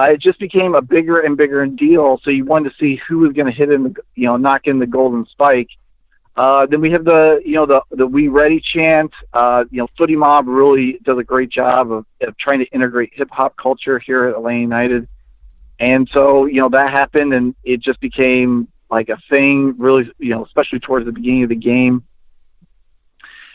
[0.00, 2.18] uh, it just became a bigger and bigger deal.
[2.24, 4.66] So you wanted to see who was going to hit in the, you know, knock
[4.66, 5.68] in the golden spike.
[6.36, 9.12] Uh, then we have the, you know, the the We Ready chant.
[9.34, 13.10] Uh, you know, Footie Mob really does a great job of, of trying to integrate
[13.12, 15.08] hip hop culture here at Atlanta United.
[15.78, 19.76] And so, you know, that happened, and it just became like a thing.
[19.76, 22.04] Really, you know, especially towards the beginning of the game.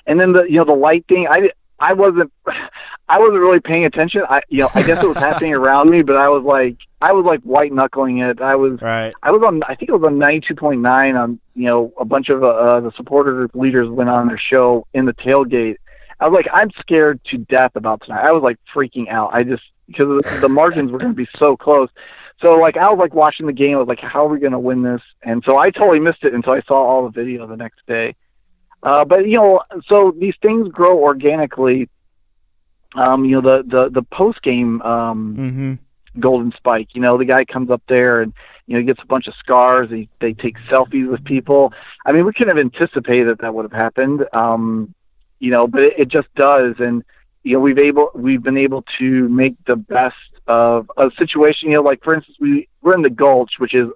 [0.06, 2.32] And then the you know the light thing, I I wasn't
[3.08, 4.24] I wasn't really paying attention.
[4.30, 7.12] I you know I guess it was happening around me, but I was like I
[7.12, 8.42] was like white knuckling it.
[8.42, 9.14] I was right.
[9.24, 11.94] I was on I think it was on ninety two point nine on you know
[12.00, 15.78] a bunch of uh, the supporter group leaders went on their show in the tailgate.
[16.20, 18.26] I was like I'm scared to death about tonight.
[18.26, 19.34] I was like freaking out.
[19.34, 21.90] I just because the margins were going to be so close.
[22.42, 23.76] So like I was like watching the game.
[23.76, 25.02] I was like, how are we going to win this?
[25.24, 28.16] And so I totally missed it until I saw all the video the next day.
[28.86, 31.90] Uh, but you know, so these things grow organically.
[32.94, 36.20] Um, you know, the the the post game um, mm-hmm.
[36.20, 36.94] golden spike.
[36.94, 38.32] You know, the guy comes up there and
[38.68, 39.90] you know he gets a bunch of scars.
[39.90, 41.74] He, they take selfies with people.
[42.06, 44.24] I mean, we couldn't have anticipated that that would have happened.
[44.34, 44.94] Um,
[45.40, 47.04] you know, but it, it just does, and
[47.44, 50.16] you know we've able we've been able to make the best
[50.46, 51.72] of a situation.
[51.72, 53.90] You know, like for instance, we we're in the Gulch, which is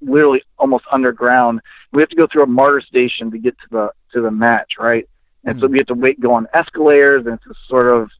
[0.00, 1.60] literally almost underground.
[1.92, 4.76] We have to go through a MARTA station to get to the to the match,
[4.78, 5.08] right?
[5.44, 5.60] And mm-hmm.
[5.60, 5.72] so hmm.
[5.72, 8.10] we have to wait, go on escalators, and it's a sort of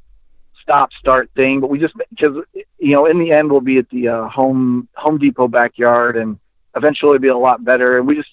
[0.62, 1.60] stop start thing.
[1.60, 2.44] But we just because
[2.78, 6.38] you know in the end we'll be at the uh, home Home Depot backyard, and
[6.76, 7.98] eventually it'll be a lot better.
[7.98, 8.30] And we just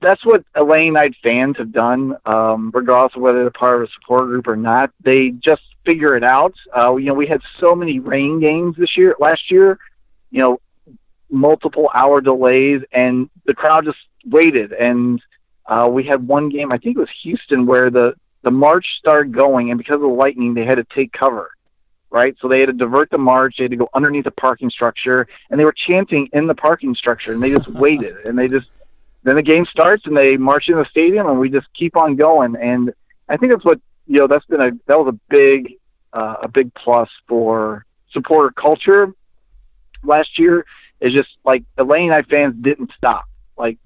[0.00, 3.92] that's what Atlanta United fans have done, um, regardless of whether they're part of a
[3.92, 4.90] support group or not.
[5.00, 6.54] They just figure it out.
[6.76, 9.78] Uh, you know, we had so many rain games this year, last year.
[10.30, 10.60] You know,
[11.32, 14.72] multiple hour delays, and the crowd just waited.
[14.72, 15.20] And
[15.66, 19.32] uh, we had one game, I think it was Houston, where the the march started
[19.32, 21.50] going, and because of the lightning, they had to take cover.
[22.10, 23.56] Right, so they had to divert the march.
[23.56, 26.94] They had to go underneath the parking structure, and they were chanting in the parking
[26.94, 28.68] structure, and they just waited, and they just
[29.22, 32.16] then the game starts, and they march in the stadium, and we just keep on
[32.16, 32.56] going.
[32.56, 32.92] And
[33.28, 34.26] I think that's what you know.
[34.26, 35.74] That's been a that was a big
[36.12, 39.14] uh, a big plus for supporter culture
[40.02, 40.66] last year.
[41.02, 43.24] Is just like Atlanta United fans didn't stop.
[43.58, 43.76] Like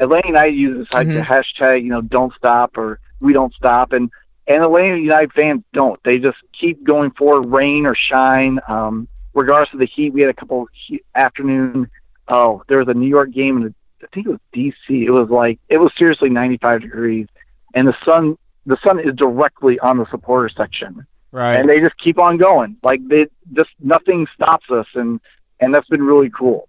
[0.00, 1.14] Atlanta United uses like Mhm.
[1.14, 4.10] the hashtag, you know, don't stop or we don't stop, and
[4.48, 6.02] and Atlanta United fans don't.
[6.02, 10.12] They just keep going forward, rain or shine, um, regardless of the heat.
[10.12, 11.88] We had a couple heat afternoon.
[12.28, 15.04] Oh, there was a New York game, and I think it was DC.
[15.04, 17.28] It was like it was seriously 95 degrees,
[17.74, 21.56] and the sun the sun is directly on the supporter section, Right.
[21.56, 22.76] and they just keep on going.
[22.82, 25.20] Like they just nothing stops us, and
[25.62, 26.68] and that's been really cool.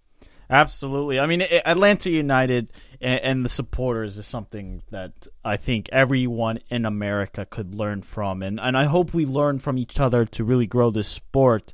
[0.50, 1.20] Absolutely.
[1.20, 2.72] I mean, Atlanta United
[3.02, 5.12] and, and the supporters is something that
[5.44, 9.78] I think everyone in America could learn from, and and I hope we learn from
[9.78, 11.74] each other to really grow this sport.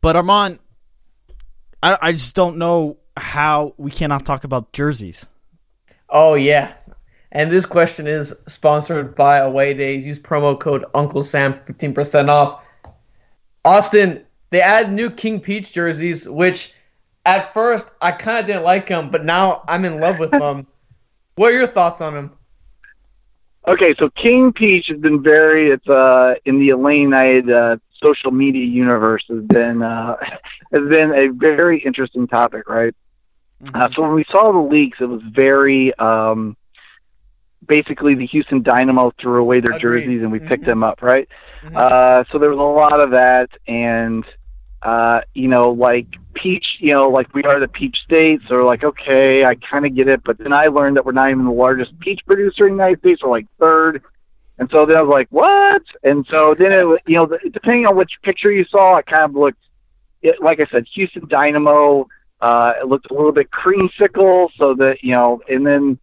[0.00, 0.58] But Armand,
[1.82, 5.24] I I just don't know how we cannot talk about jerseys.
[6.08, 6.74] Oh yeah.
[7.30, 10.06] And this question is sponsored by Away Days.
[10.06, 12.60] Use promo code Uncle Sam for fifteen percent off.
[13.64, 14.24] Austin,
[14.54, 16.74] they added new King Peach jerseys, which
[17.26, 20.68] at first I kind of didn't like them, but now I'm in love with them.
[21.34, 22.30] what are your thoughts on them?
[23.66, 28.30] Okay, so King Peach has been very it's uh in the Atlanta United uh, social
[28.30, 30.14] media universe has been uh
[30.72, 32.94] has been a very interesting topic, right?
[33.74, 36.56] Uh, so when we saw the leaks, it was very um
[37.66, 40.04] basically the Houston Dynamo threw away their Agreed.
[40.04, 41.28] jerseys and we picked them up, right?
[41.64, 41.74] Mhm.
[41.74, 44.24] Uh, so there was a lot of that, and
[44.84, 48.84] uh, you know, like peach, you know, like we are the peach states, or like
[48.84, 51.50] okay, I kind of get it, but then I learned that we're not even the
[51.50, 54.02] largest peach producer in the United States, we're like third.
[54.58, 55.82] And so then I was like, what?
[56.04, 59.34] And so then it, you know, depending on which picture you saw, it kind of
[59.34, 59.64] looked,
[60.22, 62.06] it, like I said, Houston Dynamo.
[62.40, 65.98] Uh, it looked a little bit creamsicle, so that you know, and then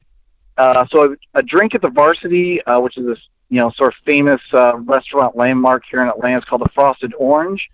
[0.58, 3.20] uh, so a drink at the Varsity, uh, which is this
[3.50, 7.14] you know sort of famous uh, restaurant landmark here in Atlanta, is called the Frosted
[7.18, 7.70] Orange.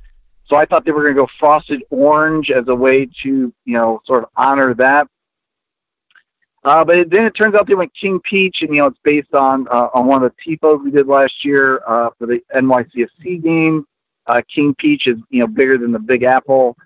[0.50, 3.74] So I thought they were going to go Frosted Orange as a way to you
[3.74, 5.08] know sort of honor that.
[6.64, 9.00] Uh, but it, then it turns out they went King Peach, and you know it's
[9.04, 12.41] based on uh, on one of the tifos we did last year uh, for the
[12.54, 13.86] NYCFC game.
[14.26, 16.78] Uh, King Peach is you know bigger than the Big Apple,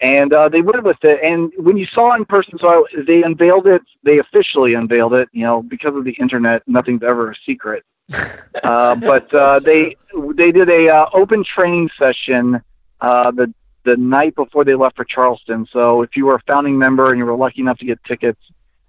[0.00, 1.20] and uh, they went with it.
[1.22, 3.82] And when you saw it in person, so I, they unveiled it.
[4.02, 5.28] They officially unveiled it.
[5.32, 7.84] You know because of the internet, nothing's ever a secret.
[8.62, 9.94] Uh, but uh, they
[10.36, 12.62] they did a uh, open training session
[13.04, 13.52] uh, the
[13.84, 15.66] the night before they left for Charleston.
[15.70, 18.40] So if you were a founding member and you were lucky enough to get tickets,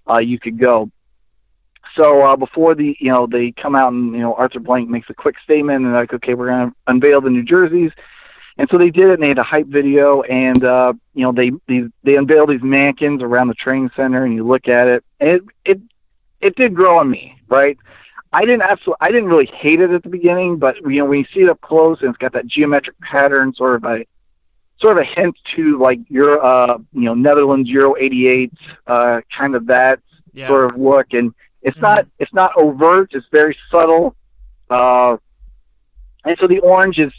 [0.10, 0.90] uh, you could go.
[1.96, 5.10] So uh, before the you know they come out and you know Arthur Blank makes
[5.10, 7.92] a quick statement and like okay we're gonna unveil the new jerseys,
[8.58, 11.34] and so they did it and they had a hype video and uh, you know
[11.34, 15.04] they these they unveiled these mannequins around the training center and you look at it
[15.20, 15.82] and it it
[16.40, 17.78] it did grow on me right.
[18.36, 21.20] I didn't absolutely I didn't really hate it at the beginning, but you know when
[21.20, 24.06] you see it up close and it's got that geometric pattern, sort of a
[24.82, 28.52] sort of a hint to like your uh you know Netherlands Euro '88
[28.88, 30.00] uh kind of that
[30.34, 30.48] Yeah.
[30.50, 31.82] sort of look, and it's Mhm.
[31.84, 34.16] not it's not overt, it's very subtle,
[34.70, 35.16] uh,
[36.26, 37.14] and so the orange is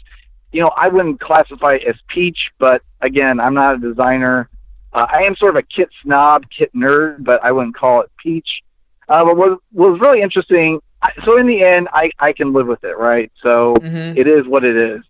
[0.51, 4.49] you know I wouldn't classify it as peach, but again I'm not a designer.
[4.93, 8.11] Uh, I am sort of a kit snob, kit nerd, but I wouldn't call it
[8.23, 8.61] peach.
[9.09, 12.67] Uh, but what was really interesting, I, so in the end, I, I can live
[12.67, 13.31] with it, right?
[13.41, 14.17] So Mhm.
[14.17, 15.01] it is what it is.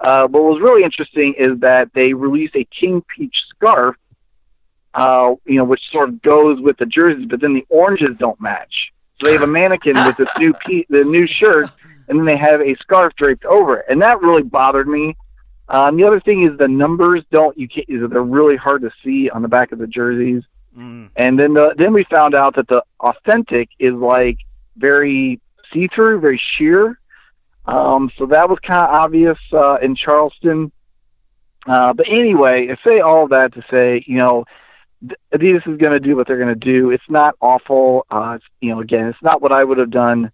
[0.00, 3.96] Uh, what was really interesting is that they released a King Peach scarf,
[4.94, 8.40] uh, you know, which sort of goes with the jerseys, but then the oranges don't
[8.40, 8.92] match.
[9.20, 11.70] So they have a mannequin with this new pe- the new shirt,
[12.08, 15.16] and then they have a scarf draped over it, and that really bothered me.
[15.68, 19.30] Um, the other thing is the numbers don't you can't they're really hard to see
[19.30, 20.42] on the back of the jerseys.
[20.76, 21.08] Mm.
[21.16, 24.38] And then the, then we found out that the authentic is like
[24.76, 25.40] very
[25.72, 26.98] see through, very sheer.
[27.66, 30.70] Um, so that was kind of obvious uh, in Charleston.
[31.66, 34.44] Uh, but anyway, I say all that to say, you know,
[35.32, 36.90] Adidas is going to do what they're going to do.
[36.90, 38.06] It's not awful.
[38.10, 40.30] Uh, you know, again, it's not what I would have done.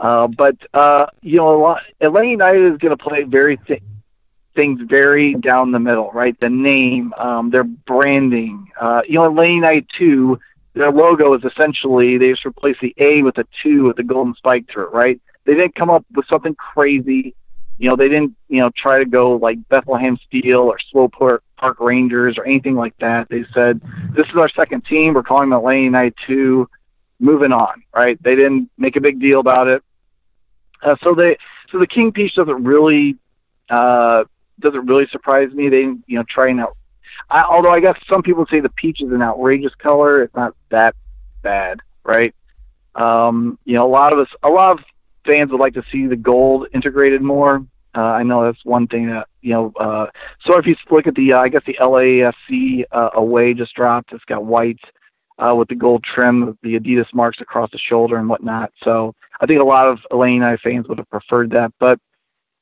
[0.00, 3.82] Uh, but uh, you know, lot, Atlanta United is going to play very th-
[4.54, 6.38] things very down the middle, right?
[6.40, 8.70] The name, um, their branding.
[8.78, 10.40] Uh, you know, Atlanta United two
[10.74, 14.34] their logo is essentially they just replace the A with a two with the golden
[14.34, 15.20] spike through it, right?
[15.44, 17.34] They didn't come up with something crazy.
[17.78, 21.42] You know, they didn't, you know, try to go like Bethlehem Steel or Swope Park,
[21.80, 23.28] Rangers or anything like that.
[23.30, 25.14] They said, this is our second team.
[25.14, 26.68] We're calling them Atlanta United 2.
[27.20, 28.22] Moving on, right?
[28.22, 29.82] They didn't make a big deal about it.
[30.82, 31.38] Uh, so they,
[31.70, 33.16] so the King Peach doesn't really,
[33.70, 34.24] uh,
[34.60, 35.68] doesn't really surprise me.
[35.68, 36.76] They, you know, trying out.
[37.30, 40.22] I, although I guess some people say the peach is an outrageous color.
[40.22, 40.94] It's not that
[41.42, 42.34] bad, right?
[42.94, 44.84] Um, you know, a lot of us, a lot of
[45.26, 47.64] fans would like to see the gold integrated more.
[47.96, 49.72] Uh, I know that's one thing that you know.
[49.78, 50.06] Uh,
[50.44, 54.12] so if you look at the, uh, I guess the LAFC uh, away just dropped.
[54.12, 54.80] It's got white
[55.38, 58.72] uh, with the gold trim, the Adidas marks across the shoulder and whatnot.
[58.82, 62.00] So I think a lot of Atlanta fans would have preferred that, but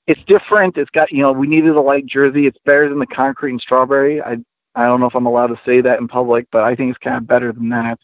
[0.06, 0.76] it's different.
[0.76, 2.46] It's got you know we needed a light jersey.
[2.46, 4.20] It's better than the concrete and strawberry.
[4.20, 4.38] I
[4.74, 7.04] I don't know if I'm allowed to say that in public, but I think it's
[7.04, 7.98] kind of better than that.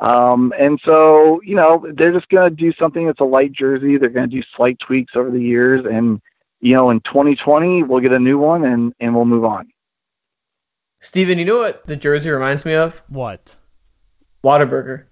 [0.00, 3.96] Um, and so, you know, they're just going to do something that's a light jersey.
[3.96, 5.86] They're going to do slight tweaks over the years.
[5.86, 6.20] And,
[6.60, 9.70] you know, in 2020, we'll get a new one and, and we'll move on.
[11.00, 13.02] Steven, you know what the jersey reminds me of?
[13.08, 13.56] What?
[14.44, 15.04] Whataburger.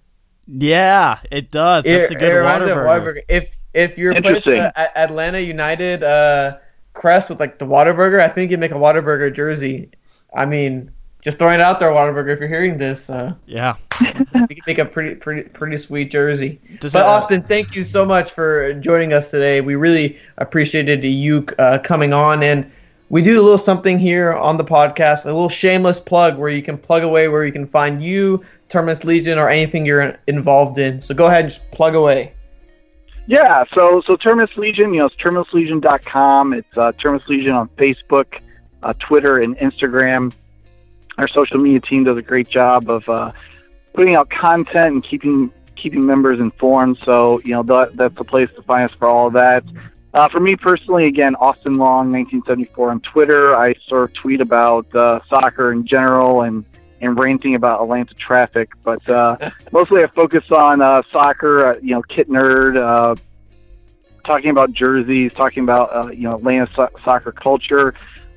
[0.47, 1.83] Yeah, it does.
[1.83, 3.15] That's it, a good it reminds me of Whataburger.
[3.15, 3.21] Whataburger.
[3.27, 4.53] If if you replace Interesting.
[4.53, 6.57] the Atlanta United uh,
[6.93, 9.91] crest with like the Whataburger, I think you'd make a Whataburger jersey.
[10.33, 12.33] I mean, just throwing it out there, Whataburger.
[12.33, 13.75] If you're hearing this, uh, Yeah.
[14.01, 16.59] you can make a pretty pretty pretty sweet jersey.
[16.79, 19.61] Does But it- Austin, thank you so much for joining us today.
[19.61, 22.71] We really appreciated you uh, coming on, and
[23.09, 26.63] we do a little something here on the podcast, a little shameless plug where you
[26.63, 31.01] can plug away where you can find you, Terminus Legion, or anything you're involved in.
[31.01, 32.33] So go ahead and just plug away.
[33.27, 36.53] Yeah, so so Terminus Legion, you know, it's terminuslegion.com.
[36.53, 38.39] It's uh, Terminus Legion on Facebook,
[38.83, 40.33] uh, Twitter, and Instagram.
[41.17, 43.31] Our social media team does a great job of uh,
[43.93, 46.97] putting out content and keeping keeping members informed.
[47.03, 49.63] So you know that, that's the place to find us for all of that.
[50.13, 53.55] Uh, for me personally, again, Austin Long, 1974 on Twitter.
[53.55, 56.65] I sort of tweet about uh, soccer in general and
[57.01, 59.37] and ranting about Atlanta traffic, but uh,
[59.71, 61.71] mostly I focus on uh, soccer.
[61.71, 63.15] Uh, you know, kit nerd, uh,
[64.23, 67.95] talking about jerseys, talking about uh, you know Atlanta so- soccer culture.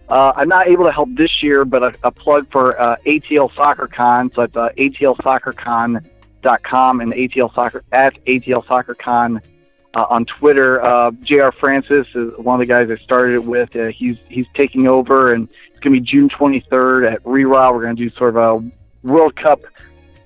[0.08, 3.54] Uh, I'm not able to help this year, but a, a plug for uh, ATL
[3.54, 4.30] Soccer Con.
[4.34, 9.40] So it's uh, atlsoccercon.com and ATL Soccer at ATL Soccer Con
[9.94, 10.84] uh, on Twitter.
[10.84, 11.50] Uh, Jr.
[11.58, 13.74] Francis is one of the guys I started it with.
[13.74, 17.74] Uh, he's he's taking over, and it's going to be June 23rd at Reroute.
[17.74, 18.70] We're going to do sort of a
[19.02, 19.62] World Cup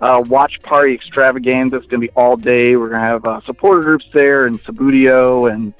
[0.00, 1.76] uh, watch party extravaganza.
[1.76, 2.76] It's going to be all day.
[2.76, 5.74] We're going to have uh, supporter groups there and Sabudio and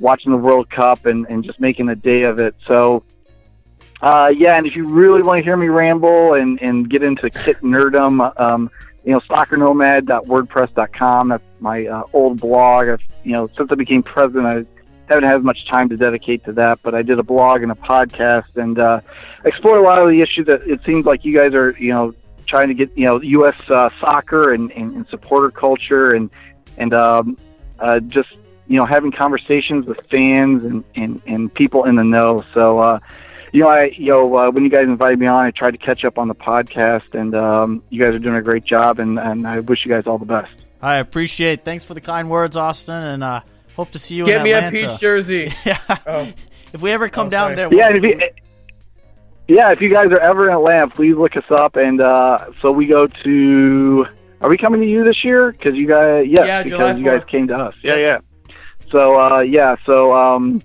[0.00, 2.54] watching the World Cup and, and just making a day of it.
[2.66, 3.04] So,
[4.04, 7.30] uh, yeah, and if you really want to hear me ramble and, and get into
[7.30, 8.70] kit nerdum, um,
[9.02, 11.28] you know, soccernomad.wordpress.com.
[11.28, 12.88] That's my uh, old blog.
[12.88, 14.66] I've, you know, since I became president, I
[15.08, 17.76] haven't had much time to dedicate to that, but I did a blog and a
[17.76, 19.00] podcast and uh,
[19.46, 22.14] explore a lot of the issues that it seems like you guys are, you know,
[22.44, 23.56] trying to get, you know, U.S.
[23.70, 26.28] Uh, soccer and, and, and supporter culture and
[26.76, 27.38] and um,
[27.78, 28.28] uh, just
[28.66, 32.44] you know having conversations with fans and, and, and people in the know.
[32.52, 32.98] So uh,
[33.54, 35.78] you know, I you know uh, when you guys invited me on, I tried to
[35.78, 39.16] catch up on the podcast, and um, you guys are doing a great job, and,
[39.16, 40.52] and I wish you guys all the best.
[40.82, 41.60] I appreciate.
[41.60, 41.64] it.
[41.64, 43.42] Thanks for the kind words, Austin, and uh,
[43.76, 45.52] hope to see you Get in me a peach jersey.
[45.64, 45.78] yeah.
[46.04, 46.32] Oh.
[46.72, 48.20] If we ever come Oh, down there, Yeah, and if you,
[49.46, 51.76] yeah, if you guys are ever in Atlanta, please look us up.
[51.76, 54.06] And uh, so we go to.
[54.40, 55.52] Are we coming to you this year?
[55.52, 57.74] Because you guys, yes, Yeah, because July you guys came to us.
[57.84, 58.18] Yeah, yeah.
[58.90, 60.60] So uh, yeah, so um,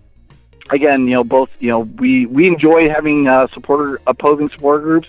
[0.69, 5.07] again, you know, both, you know, we we enjoy having uh, supporter opposing supporter groups.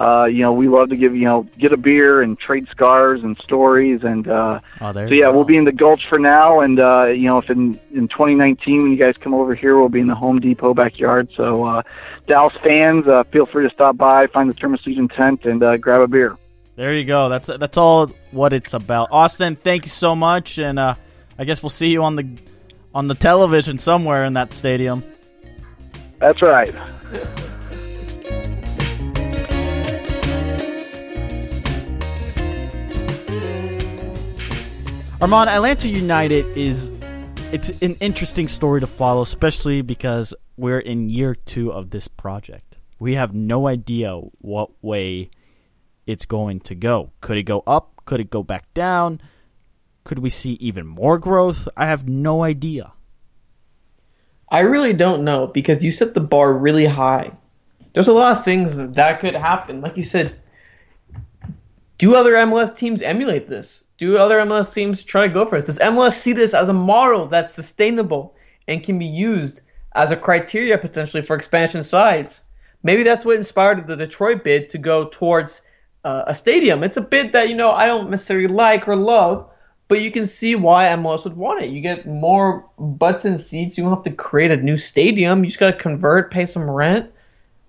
[0.00, 3.22] Uh, you know, we love to give you know get a beer and trade scars
[3.22, 4.28] and stories and.
[4.28, 7.36] Uh, oh, so yeah, we'll be in the Gulch for now, and uh, you know,
[7.36, 10.40] if in in 2019 when you guys come over here, we'll be in the Home
[10.40, 11.28] Depot backyard.
[11.36, 11.82] So uh,
[12.26, 15.76] Dallas fans, uh, feel free to stop by, find the Terminus Legion tent, and uh,
[15.76, 16.38] grab a beer.
[16.76, 17.28] There you go.
[17.28, 19.08] That's that's all what it's about.
[19.12, 20.94] Austin, thank you so much, and uh,
[21.38, 22.26] I guess we'll see you on the
[22.94, 25.04] on the television somewhere in that stadium.
[26.18, 26.74] That's right.
[35.20, 36.92] Armand, Atlanta United is
[37.52, 42.76] it's an interesting story to follow, especially because we're in year two of this project.
[42.98, 45.30] We have no idea what way
[46.06, 47.12] it's going to go.
[47.20, 48.02] Could it go up?
[48.06, 49.20] Could it go back down?
[50.10, 51.68] Could we see even more growth?
[51.76, 52.90] I have no idea.
[54.48, 57.30] I really don't know because you set the bar really high.
[57.92, 59.82] There's a lot of things that, could happen.
[59.82, 60.34] Like you said,
[61.98, 63.84] do other MLS teams emulate this?
[63.98, 65.66] Do other MLS teams try to go for this?
[65.66, 68.34] Does MLS see this as a model that's sustainable
[68.66, 69.60] and can be used
[69.94, 72.42] as a criteria potentially for expansion sides?
[72.82, 75.62] Maybe that's what inspired the Detroit bid to go towards
[76.02, 76.82] uh, a stadium.
[76.82, 79.49] It's a bid that you know I don't necessarily like or love,
[79.90, 81.70] but you can see why MLS would want it.
[81.70, 83.76] You get more butts and seats.
[83.76, 85.40] You don't have to create a new stadium.
[85.42, 87.10] You just got to convert, pay some rent,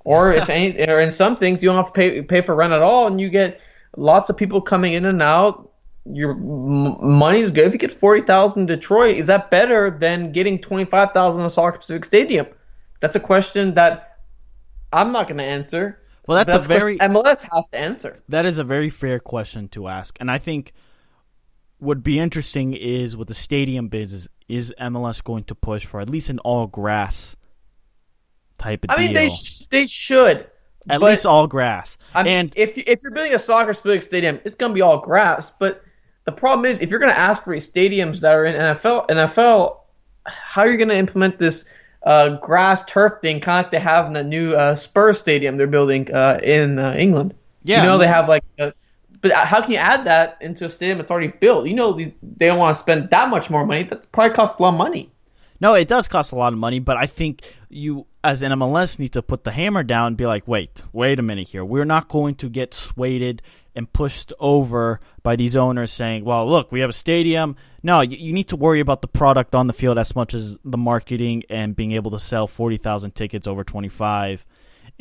[0.05, 2.73] or if any, or in some things you don't have to pay pay for rent
[2.73, 3.59] at all, and you get
[3.97, 5.71] lots of people coming in and out.
[6.05, 7.65] Your m- money's good.
[7.65, 11.47] If you get forty thousand Detroit, is that better than getting twenty five thousand in
[11.47, 12.45] a Soccer Specific Stadium?
[12.99, 14.19] That's a question that
[14.93, 15.99] I'm not going to answer.
[16.27, 18.19] Well, that's, that's a very MLS has to answer.
[18.29, 20.71] That is a very fair question to ask, and I think
[21.81, 25.99] would be interesting is with the stadium bids is, is MLS going to push for
[25.99, 27.35] at least an all grass
[28.57, 29.15] type of I mean, deal?
[29.15, 30.47] they sh- they should.
[30.87, 31.97] at least all grass.
[32.13, 34.99] I mean, and if if you're building a soccer specific stadium, it's gonna be all
[34.99, 35.51] grass.
[35.51, 35.83] But
[36.25, 39.77] the problem is, if you're gonna ask for stadiums that are in NFL, NFL,
[40.25, 41.65] how are you gonna implement this
[42.03, 45.57] uh, grass turf thing, kind of like they have in the new uh, Spurs stadium
[45.57, 47.33] they're building uh, in uh, England?
[47.63, 48.43] Yeah, you know they have like.
[48.59, 48.73] A,
[49.21, 51.67] but how can you add that into a stadium that's already built?
[51.67, 53.83] You know they don't want to spend that much more money.
[53.83, 55.11] That probably costs a lot of money.
[55.59, 58.97] No, it does cost a lot of money, but I think you, as an MLS,
[58.97, 61.63] need to put the hammer down and be like, wait, wait a minute here.
[61.63, 63.43] We're not going to get swayed
[63.75, 67.55] and pushed over by these owners saying, well, look, we have a stadium.
[67.83, 70.57] No, you, you need to worry about the product on the field as much as
[70.65, 74.45] the marketing and being able to sell 40,000 tickets over 25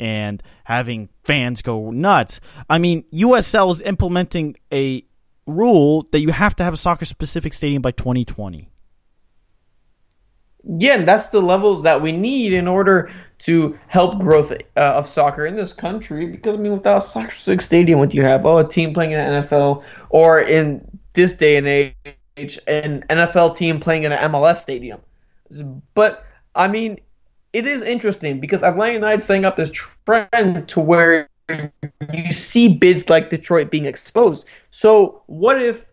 [0.01, 2.41] and having fans go nuts.
[2.67, 5.05] I mean, USL is implementing a
[5.45, 8.67] rule that you have to have a soccer specific stadium by 2020.
[10.63, 15.07] yeah, and that's the levels that we need in order to help growth uh, of
[15.07, 16.27] soccer in this country.
[16.27, 18.45] Because I mean, without a soccer specific stadium, what do you have?
[18.45, 23.55] Oh, a team playing in the NFL, or in this day and age, an NFL
[23.55, 24.99] team playing in an MLS stadium.
[25.93, 26.25] But
[26.55, 26.99] I mean,
[27.53, 31.29] it is interesting because Atlanta United setting up this trend to where
[32.13, 34.47] you see bids like Detroit being exposed.
[34.69, 35.85] So what if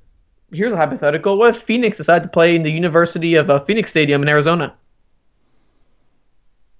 [0.52, 1.38] here's a hypothetical.
[1.38, 4.76] What if Phoenix decided to play in the University of uh, Phoenix Stadium in Arizona?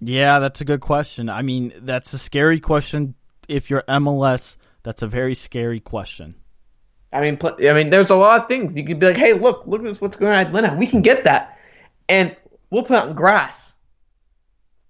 [0.00, 1.28] Yeah, that's a good question.
[1.28, 3.14] I mean, that's a scary question.
[3.48, 6.36] If you're MLS, that's a very scary question.
[7.12, 9.32] I mean, pl- I mean, there's a lot of things you could be like, hey,
[9.32, 10.76] look, look at this, what's going on in Atlanta.
[10.76, 11.58] We can get that,
[12.08, 12.36] and
[12.70, 13.74] we'll put out in grass.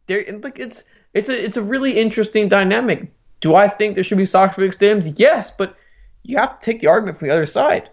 [0.09, 0.85] There, like it's
[1.15, 3.13] it's a it's a really interesting dynamic.
[3.41, 5.15] Do I think there should be soccer big stadiums?
[5.19, 5.77] Yes, but
[6.25, 7.89] you have to take the argument from the other side.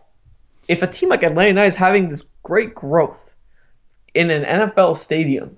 [0.68, 3.36] If a team like Atlanta United is having this great growth
[4.16, 5.58] in an NFL stadium,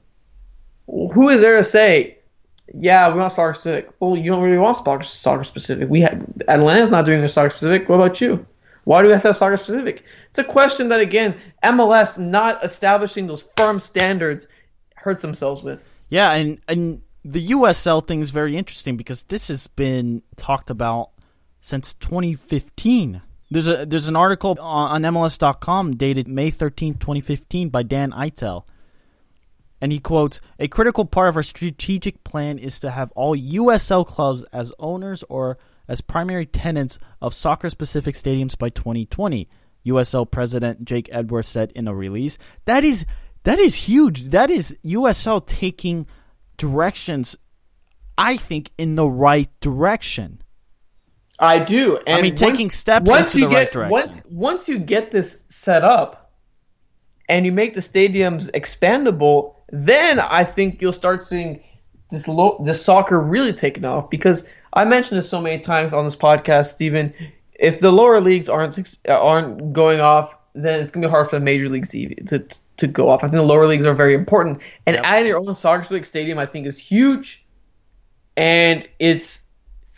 [0.87, 2.17] who is there to say,
[2.73, 3.93] yeah, we want soccer specific?
[3.99, 5.89] Well, you don't really want soccer, specific.
[5.89, 7.87] We have, Atlanta's not doing their soccer specific.
[7.87, 8.45] What about you?
[8.83, 10.03] Why do we have to have soccer specific?
[10.29, 14.47] It's a question that again, MLS not establishing those firm standards
[14.95, 15.87] hurts themselves with.
[16.09, 21.11] Yeah, and and the USL thing is very interesting because this has been talked about
[21.61, 23.21] since 2015.
[23.49, 28.63] There's a there's an article on, on MLS.com dated May 13, 2015 by Dan Eitel.
[29.79, 34.05] And he quotes, A critical part of our strategic plan is to have all USL
[34.05, 39.47] clubs as owners or as primary tenants of soccer specific stadiums by 2020.
[39.85, 42.37] USL president Jake Edwards said in a release.
[42.65, 43.05] That is
[43.47, 44.25] that is huge.
[44.31, 46.05] That is USL taking
[46.57, 47.37] directions
[48.17, 50.41] I think in the right direction.
[51.39, 51.97] I do.
[52.05, 53.91] And I mean, taking steps once you the right get, direction.
[53.91, 56.33] Once once you get this set up,
[57.29, 61.63] and you make the stadiums expandable, then I think you'll start seeing
[62.09, 64.09] this lo- this soccer really taking off.
[64.09, 64.43] Because
[64.73, 67.13] I mentioned this so many times on this podcast, Stephen.
[67.53, 71.45] If the lower leagues aren't aren't going off, then it's gonna be hard for the
[71.45, 72.45] major leagues to to,
[72.77, 73.23] to go off.
[73.23, 75.05] I think the lower leagues are very important, and Yep.
[75.05, 77.45] adding your own soccer league stadium, I think, is huge,
[78.35, 79.43] and it's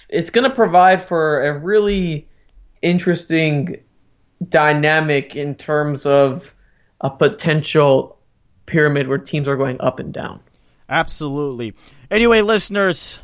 [0.10, 2.28] it's going to provide for a really
[2.82, 3.76] interesting
[4.48, 6.56] dynamic in terms of
[7.02, 8.18] a potential
[8.66, 10.40] pyramid where teams are going up and down.
[10.88, 11.74] Absolutely.
[12.10, 13.20] Anyway, listeners,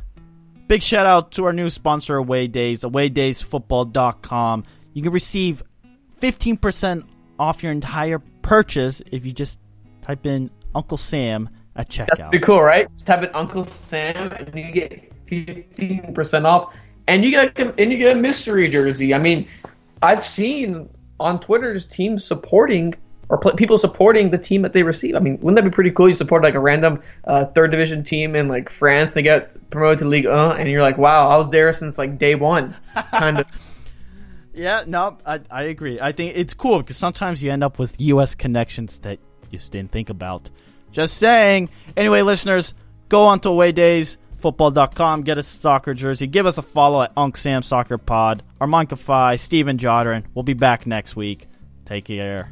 [0.68, 4.64] big shout out to our new sponsor, Away Days, awaydaysfootball.com.
[4.94, 5.64] You can receive
[6.22, 7.04] 15%
[7.40, 9.60] off your entire purchase if you just
[10.04, 12.08] type in Uncle Sam at checkout.
[12.08, 12.88] That's pretty cool, right?
[12.94, 16.74] Just type in Uncle Sam and you get fifteen percent off,
[17.08, 19.14] and you get a, and you get a mystery jersey.
[19.14, 19.48] I mean,
[20.02, 20.90] I've seen
[21.20, 22.94] on Twitter's teams supporting
[23.30, 25.16] or pl- people supporting the team that they receive.
[25.16, 26.08] I mean, wouldn't that be pretty cool?
[26.08, 30.00] You support like a random uh, third division team in like France, they get promoted
[30.00, 32.76] to Ligue 1, and you're like, wow, I was there since like day one,
[33.10, 33.48] kind of.
[34.56, 36.00] Yeah, no, I, I agree.
[36.00, 38.36] I think it's cool because sometimes you end up with U.S.
[38.36, 39.20] connections that
[39.52, 40.50] you just didn't think about.
[40.92, 41.70] Just saying.
[41.98, 42.74] Anyway, listeners,
[43.10, 47.12] go on to Away Days football.com, get a soccer jersey, give us a follow at
[47.18, 50.24] Unc Sam Soccer Pod, Armand Kafai, Steven Jodren.
[50.36, 51.48] We'll be back next week.
[51.86, 52.52] Take care.